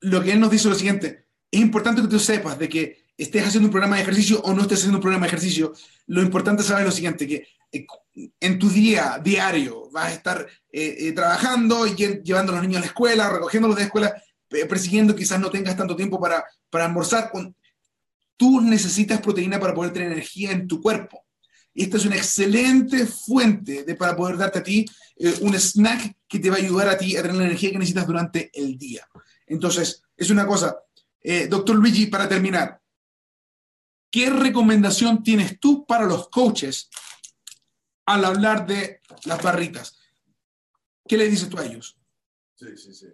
lo 0.00 0.22
que 0.22 0.32
él 0.32 0.40
nos 0.40 0.50
dice 0.50 0.68
es 0.68 0.72
lo 0.72 0.78
siguiente, 0.78 1.26
es 1.50 1.60
importante 1.60 2.00
que 2.00 2.08
tú 2.08 2.18
sepas 2.18 2.58
de 2.58 2.68
que 2.70 3.04
estés 3.22 3.46
haciendo 3.46 3.66
un 3.68 3.72
programa 3.72 3.96
de 3.96 4.02
ejercicio 4.02 4.40
o 4.42 4.54
no 4.54 4.62
estés 4.62 4.78
haciendo 4.78 4.98
un 4.98 5.02
programa 5.02 5.26
de 5.26 5.28
ejercicio, 5.28 5.74
lo 6.06 6.22
importante 6.22 6.62
es 6.62 6.68
saber 6.68 6.86
lo 6.86 6.90
siguiente, 6.90 7.26
que 7.26 7.46
eh, 7.70 7.86
en 8.40 8.58
tu 8.58 8.70
día 8.70 9.20
diario 9.22 9.90
vas 9.90 10.06
a 10.06 10.12
estar 10.14 10.46
eh, 10.72 10.96
eh, 10.98 11.12
trabajando, 11.12 11.86
llevando 11.86 12.52
a 12.52 12.56
los 12.56 12.62
niños 12.62 12.78
a 12.78 12.80
la 12.80 12.86
escuela, 12.86 13.30
recogiéndolos 13.30 13.76
de 13.76 13.82
la 13.82 13.86
escuela, 13.86 14.22
persiguiendo, 14.68 15.14
quizás 15.14 15.38
no 15.38 15.50
tengas 15.50 15.76
tanto 15.76 15.94
tiempo 15.94 16.18
para, 16.18 16.44
para 16.70 16.86
almorzar. 16.86 17.30
Tú 18.36 18.60
necesitas 18.62 19.20
proteína 19.20 19.60
para 19.60 19.74
poder 19.74 19.92
tener 19.92 20.10
energía 20.10 20.50
en 20.50 20.66
tu 20.66 20.80
cuerpo. 20.80 21.26
Y 21.74 21.84
esta 21.84 21.98
es 21.98 22.06
una 22.06 22.16
excelente 22.16 23.06
fuente 23.06 23.84
de, 23.84 23.94
para 23.94 24.16
poder 24.16 24.36
darte 24.38 24.58
a 24.58 24.62
ti 24.62 24.86
un 25.42 25.54
snack 25.54 26.16
que 26.26 26.38
te 26.38 26.50
va 26.50 26.56
a 26.56 26.58
ayudar 26.58 26.88
a 26.88 26.98
ti 26.98 27.16
a 27.16 27.22
tener 27.22 27.36
la 27.36 27.44
energía 27.44 27.70
que 27.70 27.78
necesitas 27.78 28.06
durante 28.06 28.50
el 28.54 28.76
día. 28.76 29.06
Entonces, 29.46 30.02
es 30.16 30.30
una 30.30 30.46
cosa. 30.46 30.74
doctor 31.48 31.76
Luigi, 31.76 32.06
para 32.06 32.28
terminar, 32.28 32.79
¿qué 34.10 34.30
recomendación 34.30 35.22
tienes 35.22 35.58
tú 35.60 35.86
para 35.86 36.06
los 36.06 36.28
coaches 36.28 36.88
al 38.06 38.24
hablar 38.24 38.66
de 38.66 39.00
las 39.24 39.42
barritas? 39.42 39.98
¿Qué 41.08 41.16
le 41.16 41.28
dices 41.28 41.48
tú 41.48 41.58
a 41.58 41.66
ellos? 41.66 41.96
Sí, 42.56 42.76
sí, 42.76 42.92
sí. 42.92 43.06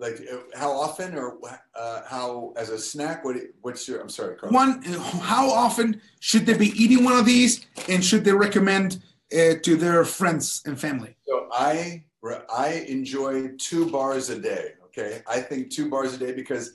Like 0.00 0.20
uh, 0.22 0.58
how 0.58 0.72
often 0.72 1.14
or 1.14 1.38
uh, 1.74 2.00
how 2.08 2.52
as 2.56 2.68
a 2.68 2.78
snack? 2.78 3.24
What, 3.24 3.36
what's 3.62 3.86
your? 3.86 4.00
I'm 4.00 4.08
sorry, 4.08 4.36
Carl. 4.36 4.52
One, 4.52 4.82
how 4.82 5.48
often 5.48 6.00
should 6.18 6.46
they 6.46 6.54
be 6.54 6.72
eating 6.74 7.04
one 7.04 7.16
of 7.16 7.24
these, 7.24 7.64
and 7.88 8.04
should 8.04 8.24
they 8.24 8.32
recommend 8.32 9.00
uh, 9.32 9.54
to 9.62 9.76
their 9.76 10.04
friends 10.04 10.62
and 10.66 10.78
family? 10.78 11.16
So 11.24 11.48
I 11.52 12.04
I 12.52 12.84
enjoy 12.88 13.52
two 13.56 13.88
bars 13.90 14.30
a 14.30 14.38
day. 14.38 14.72
Okay, 14.86 15.22
I 15.28 15.40
think 15.40 15.70
two 15.70 15.88
bars 15.88 16.14
a 16.14 16.18
day 16.18 16.32
because 16.32 16.74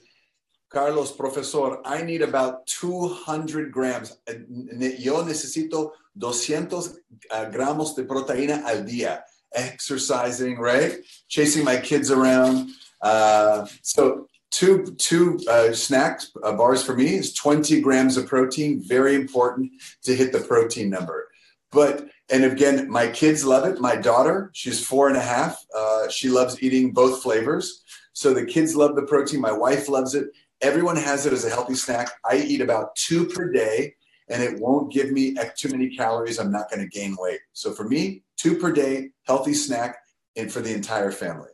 Carlos, 0.70 1.10
profesor, 1.10 1.78
I 1.84 2.02
need 2.02 2.22
about 2.22 2.64
200 2.68 3.72
grams. 3.72 4.18
Yo 4.28 5.24
necesito 5.24 5.92
200 6.16 6.96
uh, 7.30 7.50
gramos 7.50 7.96
de 7.96 8.04
proteína 8.04 8.62
al 8.64 8.84
día. 8.84 9.22
Exercising, 9.52 10.58
right? 10.58 10.98
Chasing 11.28 11.64
my 11.64 11.76
kids 11.76 12.12
around. 12.12 12.70
Uh, 13.02 13.66
so 13.82 14.28
two 14.52 14.84
two 14.96 15.40
uh, 15.48 15.72
snacks 15.72 16.30
uh, 16.44 16.52
bars 16.52 16.84
for 16.84 16.94
me 16.94 17.14
is 17.14 17.34
20 17.34 17.80
grams 17.80 18.16
of 18.16 18.28
protein. 18.28 18.80
Very 18.80 19.16
important 19.16 19.72
to 20.04 20.14
hit 20.14 20.30
the 20.30 20.38
protein 20.38 20.88
number. 20.88 21.28
But 21.72 22.06
and 22.30 22.44
again, 22.44 22.88
my 22.88 23.08
kids 23.08 23.44
love 23.44 23.64
it. 23.64 23.80
My 23.80 23.96
daughter, 23.96 24.50
she's 24.54 24.84
four 24.84 25.08
and 25.08 25.16
a 25.16 25.20
half. 25.20 25.64
Uh, 25.76 26.08
she 26.08 26.28
loves 26.28 26.62
eating 26.62 26.92
both 26.92 27.24
flavors. 27.24 27.82
So 28.12 28.32
the 28.32 28.44
kids 28.44 28.76
love 28.76 28.94
the 28.94 29.02
protein. 29.02 29.40
My 29.40 29.52
wife 29.52 29.88
loves 29.88 30.14
it. 30.14 30.28
Everyone 30.62 30.96
has 30.96 31.26
it 31.26 31.32
as 31.32 31.44
a 31.44 31.50
healthy 31.50 31.74
snack. 31.74 32.10
I 32.24 32.36
eat 32.36 32.60
about 32.60 32.94
two 32.94 33.26
per 33.26 33.50
day, 33.50 33.94
and 34.28 34.42
it 34.42 34.60
won't 34.60 34.92
give 34.92 35.10
me 35.10 35.34
too 35.56 35.70
many 35.70 35.96
calories. 35.96 36.38
I'm 36.38 36.52
not 36.52 36.70
going 36.70 36.80
to 36.80 36.88
gain 36.88 37.16
weight. 37.18 37.40
So 37.52 37.72
for 37.72 37.84
me, 37.84 38.24
two 38.36 38.56
per 38.56 38.70
day, 38.72 39.12
healthy 39.26 39.54
snack, 39.54 39.96
and 40.36 40.52
for 40.52 40.60
the 40.60 40.72
entire 40.74 41.12
family. 41.12 41.50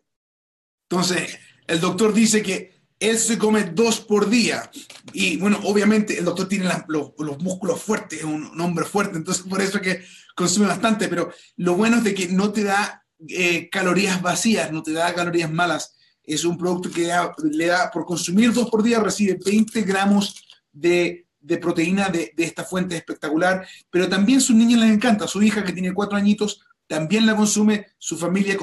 Entonces, 0.91 1.39
el 1.67 1.81
doctor 1.81 2.13
dice 2.13 2.43
que 2.43 2.77
él 2.99 3.19
se 3.19 3.39
come 3.39 3.65
dos 3.65 4.01
por 4.01 4.29
día. 4.29 4.71
Y 5.13 5.37
bueno, 5.37 5.61
obviamente 5.65 6.19
el 6.19 6.25
doctor 6.25 6.49
tiene 6.49 6.65
la, 6.65 6.85
los, 6.89 7.13
los, 7.19 7.39
músculos 7.39 7.83
fuertes, 7.83 8.21
es 8.21 8.25
un, 8.25 8.47
un, 8.47 8.61
hombre 8.61 8.85
fuerte, 8.85 9.17
entonces 9.19 9.45
por 9.49 9.61
eso 9.61 9.79
es 9.79 9.83
que 9.83 10.05
consume 10.35 10.67
bastante. 10.67 11.09
Pero 11.09 11.33
lo 11.57 11.75
bueno 11.75 11.99
es 11.99 12.05
de 12.05 12.15
que 12.15 12.29
no 12.29 12.53
te 12.53 12.65
da 12.65 13.05
eh, 13.29 13.69
calorías 13.71 14.21
vacías, 14.21 14.73
no 14.73 14.83
te 14.83 14.93
da 14.93 15.15
calorías 15.15 15.51
malas 15.51 15.96
es 16.27 16.45
un 16.45 16.59
producto 16.59 16.91
que 16.91 17.11
le 17.51 17.67
da, 17.67 17.91
por 17.91 18.05
consumir 18.05 18.53
dos 18.53 18.69
por 18.69 18.83
día, 18.83 19.01
recibe 19.01 19.39
20 19.45 19.83
gramos 19.83 20.43
de, 20.73 21.27
de 21.41 21.59
proteína 21.59 22.09
de, 22.09 22.33
de, 22.37 22.45
esta 22.45 22.65
fuente 22.65 22.97
espectacular, 22.97 23.67
pero 23.91 24.09
también 24.09 24.39
a 24.39 24.43
sus 24.43 24.57
niños 24.57 24.81
les 24.81 24.91
encanta, 24.91 25.29
su 25.29 25.43
hija 25.43 25.65
que 25.65 25.73
tiene 25.73 25.95
cuatro 25.95 26.17
añitos 26.17 26.61
también 26.87 27.27
la 27.27 27.37
consume, 27.37 27.87
su 27.99 28.17
familia 28.17 28.57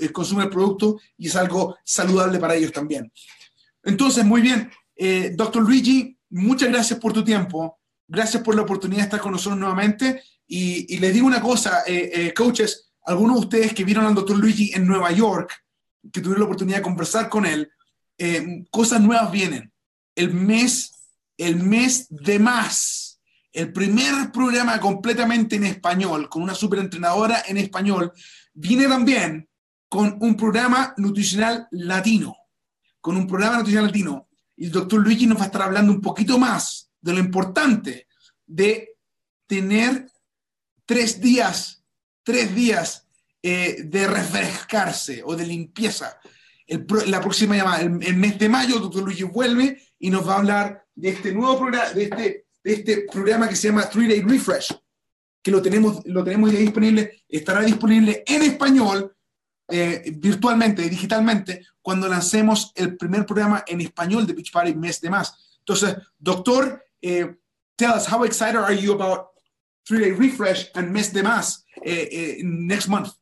eh, 0.00 0.08
consume 0.10 0.44
el 0.44 0.50
producto 0.50 0.98
y 1.16 1.28
es 1.28 1.36
algo 1.36 1.76
saludable 1.84 2.38
para 2.38 2.54
ellos 2.54 2.72
también. 2.72 3.12
Entonces, 3.82 4.24
muy 4.24 4.40
bien, 4.40 4.70
eh, 4.96 5.32
doctor 5.34 5.62
Luigi, 5.62 6.18
muchas 6.30 6.68
gracias 6.68 6.98
por 6.98 7.12
tu 7.12 7.24
tiempo, 7.24 7.78
gracias 8.08 8.42
por 8.42 8.54
la 8.54 8.62
oportunidad 8.62 8.98
de 8.98 9.04
estar 9.04 9.20
con 9.20 9.32
nosotros 9.32 9.58
nuevamente 9.58 10.22
y, 10.46 10.98
les 10.98 11.14
digo 11.14 11.26
una 11.26 11.40
cosa, 11.40 11.84
eh, 11.86 12.34
coaches, 12.36 12.92
algunos 13.04 13.36
de 13.36 13.46
ustedes 13.46 13.74
que 13.74 13.84
vieron 13.84 14.04
al 14.04 14.14
doctor 14.14 14.36
Luigi 14.36 14.72
en 14.74 14.86
Nueva 14.86 15.12
York, 15.12 15.52
que 16.12 16.20
tuvieron 16.20 16.40
la 16.40 16.46
oportunidad 16.46 16.78
de 16.78 16.82
conversar 16.82 17.28
con 17.28 17.46
él, 17.46 17.70
eh, 18.18 18.64
cosas 18.70 19.00
nuevas 19.00 19.30
vienen. 19.30 19.72
El 20.14 20.34
mes, 20.34 20.92
el 21.36 21.56
mes 21.56 22.06
de 22.10 22.38
más, 22.38 23.20
el 23.52 23.72
primer 23.72 24.30
programa 24.32 24.78
completamente 24.80 25.56
en 25.56 25.64
español, 25.64 26.28
con 26.28 26.42
una 26.42 26.54
superentrenadora 26.54 27.42
en 27.46 27.56
español, 27.56 28.12
viene 28.52 28.86
también 28.86 29.48
con 29.88 30.18
un 30.20 30.36
programa 30.36 30.94
nutricional 30.98 31.66
latino, 31.72 32.36
con 33.00 33.16
un 33.16 33.26
programa 33.26 33.58
nutricional 33.58 33.86
latino. 33.86 34.28
El 34.56 34.70
doctor 34.70 35.00
Luigi 35.00 35.26
nos 35.26 35.38
va 35.38 35.42
a 35.42 35.46
estar 35.46 35.62
hablando 35.62 35.92
un 35.92 36.00
poquito 36.00 36.38
más 36.38 36.90
de 37.00 37.12
lo 37.12 37.18
importante 37.18 38.06
de 38.46 38.96
tener 39.46 40.06
tres 40.84 41.20
días, 41.20 41.82
tres 42.22 42.54
días 42.54 43.08
eh, 43.42 43.84
de 43.84 44.06
refrescarse 44.06 45.22
o 45.24 45.34
de 45.34 45.46
limpieza. 45.46 46.20
La 47.06 47.20
próxima 47.20 47.56
llamada, 47.56 47.80
el, 47.80 48.16
mes 48.16 48.38
de 48.38 48.48
mayo, 48.50 48.78
doctor 48.78 49.02
Luigi 49.02 49.22
vuelve 49.22 49.80
y 49.98 50.10
nos 50.10 50.28
va 50.28 50.34
a 50.34 50.38
hablar 50.38 50.86
de 50.94 51.08
este 51.08 51.32
nuevo 51.32 51.58
programa, 51.58 51.90
de 51.90 52.04
este, 52.04 52.46
de 52.62 52.72
este 52.72 53.06
programa 53.10 53.48
que 53.48 53.56
se 53.56 53.68
llama 53.68 53.88
Three 53.88 54.08
Day 54.08 54.20
Refresh, 54.20 54.76
que 55.42 55.50
lo 55.50 55.62
tenemos, 55.62 56.04
lo 56.04 56.22
tenemos 56.22 56.52
ya 56.52 56.58
disponible, 56.58 57.22
estará 57.28 57.62
disponible 57.62 58.22
en 58.26 58.42
español, 58.42 59.16
eh, 59.68 60.12
virtualmente, 60.16 60.88
digitalmente, 60.88 61.66
cuando 61.80 62.08
lancemos 62.08 62.72
el 62.74 62.98
primer 62.98 63.24
programa 63.24 63.64
en 63.66 63.80
español 63.80 64.26
de 64.26 64.34
Beach 64.34 64.52
Party 64.52 64.74
mes 64.74 65.00
de 65.00 65.08
más. 65.08 65.58
Entonces, 65.60 65.96
doctor, 66.18 66.84
eh, 67.00 67.36
tell 67.74 67.92
us, 67.96 68.06
how 68.06 68.22
excited 68.24 68.56
are 68.56 68.76
you 68.76 68.92
about 68.92 69.28
Three 69.84 70.00
Day 70.00 70.12
Refresh 70.12 70.70
and 70.74 70.90
mes 70.90 71.10
de 71.12 71.22
más 71.22 71.64
uh, 71.78 72.42
next 72.42 72.86
month? 72.86 73.19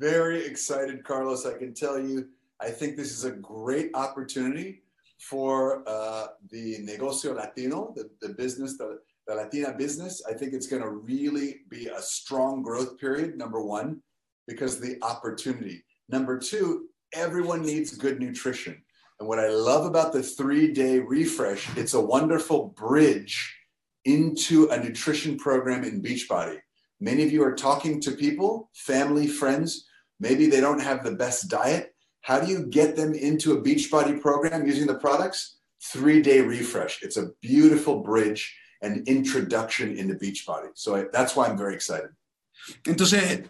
Very 0.00 0.46
excited, 0.46 1.04
Carlos. 1.04 1.44
I 1.44 1.58
can 1.58 1.74
tell 1.74 2.00
you, 2.00 2.26
I 2.58 2.70
think 2.70 2.96
this 2.96 3.12
is 3.12 3.24
a 3.24 3.32
great 3.32 3.90
opportunity 3.92 4.80
for 5.18 5.82
uh, 5.86 6.28
the 6.50 6.78
negocio 6.80 7.34
latino, 7.34 7.92
the, 7.94 8.08
the 8.22 8.32
business, 8.32 8.78
the, 8.78 8.98
the 9.26 9.34
Latina 9.34 9.74
business. 9.76 10.22
I 10.26 10.32
think 10.32 10.54
it's 10.54 10.66
going 10.66 10.80
to 10.80 10.88
really 10.88 11.56
be 11.68 11.88
a 11.88 12.00
strong 12.00 12.62
growth 12.62 12.98
period, 12.98 13.36
number 13.36 13.60
one, 13.60 14.00
because 14.48 14.80
the 14.80 14.96
opportunity. 15.02 15.84
Number 16.08 16.38
two, 16.38 16.86
everyone 17.12 17.60
needs 17.60 17.94
good 17.94 18.18
nutrition. 18.20 18.82
And 19.18 19.28
what 19.28 19.38
I 19.38 19.48
love 19.48 19.84
about 19.84 20.14
the 20.14 20.22
three 20.22 20.72
day 20.72 20.98
refresh, 20.98 21.68
it's 21.76 21.92
a 21.92 22.00
wonderful 22.00 22.68
bridge 22.68 23.54
into 24.06 24.66
a 24.70 24.82
nutrition 24.82 25.36
program 25.36 25.84
in 25.84 26.00
Beachbody. 26.00 26.56
Many 27.00 27.22
of 27.22 27.32
you 27.32 27.44
are 27.44 27.54
talking 27.54 28.00
to 28.00 28.12
people, 28.12 28.70
family, 28.74 29.26
friends 29.26 29.88
Maybe 30.20 30.46
they 30.46 30.60
don't 30.60 30.80
have 30.80 31.02
the 31.02 31.12
best 31.12 31.48
diet. 31.48 31.94
How 32.20 32.38
do 32.38 32.46
you 32.46 32.66
get 32.66 32.94
them 32.94 33.14
into 33.14 33.52
a 33.54 33.62
Beachbody 33.62 34.20
program 34.20 34.66
using 34.66 34.86
the 34.86 34.94
products? 34.94 35.56
Three 35.82 36.20
day 36.20 36.40
refresh. 36.42 37.02
It's 37.02 37.16
a 37.16 37.30
beautiful 37.40 38.00
bridge 38.02 38.54
and 38.82 39.08
introduction 39.08 39.96
into 39.96 40.14
Beachbody. 40.14 40.70
So 40.74 41.08
that's 41.12 41.34
why 41.34 41.46
I'm 41.46 41.56
very 41.56 41.74
excited. 41.74 42.10
Entonces, 42.86 43.48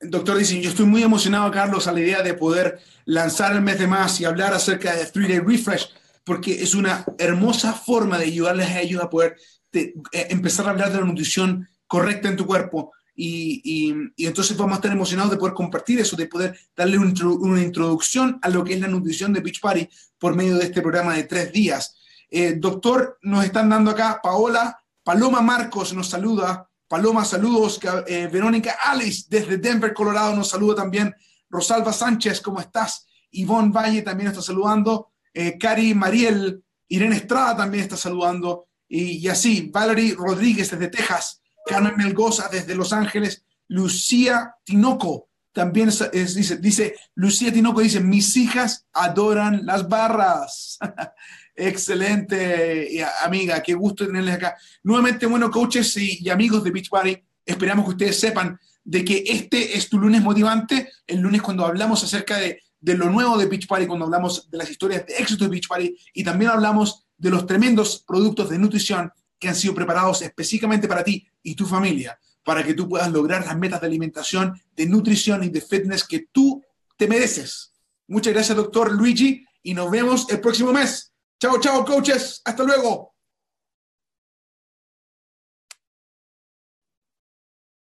doctor 0.00 0.36
dice, 0.36 0.60
yo 0.60 0.70
estoy 0.70 0.86
muy 0.86 1.02
emocionado, 1.02 1.50
Carlos, 1.50 1.86
a 1.88 1.92
la 1.92 2.00
idea 2.00 2.22
de 2.22 2.34
poder 2.34 2.80
lanzar 3.04 3.52
el 3.52 3.62
mes 3.62 3.78
de 3.78 3.88
más 3.88 4.20
y 4.20 4.24
hablar 4.24 4.54
acerca 4.54 4.94
de 4.94 5.06
Three 5.06 5.26
Day 5.26 5.40
Refresh, 5.40 5.90
porque 6.24 6.62
es 6.62 6.74
una 6.74 7.04
hermosa 7.18 7.72
forma 7.72 8.18
de 8.18 8.26
ayudarles 8.26 8.68
a 8.68 8.80
ellos 8.80 9.02
a 9.02 9.10
poder 9.10 9.36
eh, 9.72 9.92
empezar 10.12 10.66
a 10.66 10.70
hablar 10.70 10.92
de 10.92 11.00
la 11.00 11.04
nutrición 11.04 11.68
correcta 11.86 12.28
en 12.28 12.36
tu 12.36 12.46
cuerpo, 12.46 12.92
y, 13.16 13.94
entonces 14.16 14.56
vamos 14.56 14.72
a 14.72 14.76
estar 14.76 14.92
emocionados 14.92 15.30
de 15.30 15.38
poder 15.38 15.54
compartir 15.54 16.00
eso, 16.00 16.16
de 16.16 16.26
poder 16.26 16.58
darle 16.76 16.98
un, 16.98 17.14
una 17.40 17.62
introducción 17.62 18.38
a 18.42 18.48
lo 18.48 18.64
que 18.64 18.74
es 18.74 18.80
la 18.80 18.88
nutrición 18.88 19.32
de 19.32 19.40
Beach 19.40 19.60
Party 19.60 19.88
por 20.18 20.34
medio 20.34 20.56
de 20.56 20.64
este 20.64 20.82
programa 20.82 21.14
de 21.14 21.24
tres 21.24 21.52
días. 21.52 21.96
Eh, 22.30 22.54
doctor, 22.56 23.18
nos 23.22 23.44
están 23.44 23.68
dando 23.68 23.92
acá 23.92 24.20
Paola, 24.22 24.76
Paloma 25.02 25.40
Marcos 25.40 25.94
nos 25.94 26.08
saluda, 26.08 26.68
Paloma, 26.88 27.24
saludos, 27.24 27.78
eh, 28.06 28.28
Verónica 28.32 28.76
Alice 28.82 29.26
desde 29.28 29.58
Denver, 29.58 29.94
Colorado 29.94 30.34
nos 30.34 30.48
saluda 30.48 30.74
también, 30.76 31.14
Rosalba 31.48 31.92
Sánchez, 31.92 32.40
¿cómo 32.40 32.60
estás? 32.60 33.06
Ivonne 33.30 33.70
Valle 33.70 34.02
también 34.02 34.30
está 34.30 34.42
saludando, 34.42 35.12
eh, 35.32 35.56
Cari 35.58 35.94
Mariel, 35.94 36.62
Irene 36.88 37.16
Estrada 37.16 37.56
también 37.56 37.84
está 37.84 37.96
saludando, 37.96 38.66
y 38.88 39.26
así, 39.28 39.70
Valerie 39.72 40.14
Rodríguez 40.14 40.70
desde 40.70 40.88
Texas, 40.88 41.42
Carmen 41.64 41.96
Melgoza 41.96 42.48
desde 42.50 42.74
Los 42.74 42.92
Ángeles, 42.92 43.44
Lucía 43.68 44.54
Tinoco 44.64 45.28
también 45.54 45.88
dice, 45.88 46.56
dice, 46.58 46.96
Lucía 47.14 47.52
Tinoco 47.52 47.80
dice, 47.80 48.00
mis 48.00 48.36
hijas 48.36 48.86
adoran 48.92 49.64
las 49.64 49.88
barras. 49.88 50.78
Excelente, 51.54 53.06
amiga, 53.22 53.62
qué 53.62 53.72
gusto 53.74 54.04
tenerles 54.04 54.34
acá. 54.34 54.56
Nuevamente, 54.82 55.26
bueno, 55.26 55.52
coaches 55.52 55.96
y, 55.96 56.28
amigos 56.28 56.64
de 56.64 56.72
Beach 56.72 56.90
Party, 56.90 57.16
esperamos 57.46 57.84
que 57.84 57.90
ustedes 57.92 58.18
sepan 58.18 58.58
de 58.82 59.04
que 59.04 59.22
este 59.28 59.78
es 59.78 59.88
tu 59.88 59.96
lunes 59.96 60.22
motivante, 60.22 60.90
el 61.06 61.20
lunes 61.20 61.40
cuando 61.40 61.64
hablamos 61.64 62.02
acerca 62.02 62.36
de, 62.38 62.60
de 62.80 62.98
lo 62.98 63.08
nuevo 63.08 63.38
de 63.38 63.46
Beach 63.46 63.68
Party, 63.68 63.86
cuando 63.86 64.06
hablamos 64.06 64.50
de 64.50 64.58
las 64.58 64.68
historias 64.68 65.06
de 65.06 65.14
éxito 65.18 65.44
de 65.44 65.50
Beach 65.50 65.68
Party 65.68 65.96
y 66.14 66.24
también 66.24 66.50
hablamos 66.50 67.06
de 67.16 67.30
los 67.30 67.46
tremendos 67.46 68.02
productos 68.04 68.50
de 68.50 68.58
nutrición 68.58 69.12
que 69.44 69.50
han 69.50 69.54
sido 69.54 69.74
preparados 69.74 70.22
específicamente 70.22 70.88
para 70.88 71.04
ti 71.04 71.26
y 71.42 71.54
tu 71.54 71.66
familia, 71.66 72.18
para 72.42 72.64
que 72.64 72.74
tú 72.74 72.88
puedas 72.88 73.12
lograr 73.12 73.46
las 73.46 73.56
metas 73.56 73.80
de 73.80 73.86
alimentación, 73.86 74.60
de 74.74 74.86
nutrición 74.86 75.44
y 75.44 75.50
de 75.50 75.60
fitness 75.60 76.04
que 76.04 76.26
tú 76.32 76.62
te 76.96 77.06
mereces. 77.06 77.72
Muchas 78.08 78.32
gracias, 78.32 78.56
doctor 78.56 78.92
Luigi, 78.92 79.46
y 79.62 79.74
nos 79.74 79.90
vemos 79.90 80.28
el 80.30 80.40
próximo 80.40 80.72
mes. 80.72 81.12
Chao, 81.38 81.60
chao, 81.60 81.84
coaches. 81.84 82.42
Hasta 82.44 82.64
luego. 82.64 83.13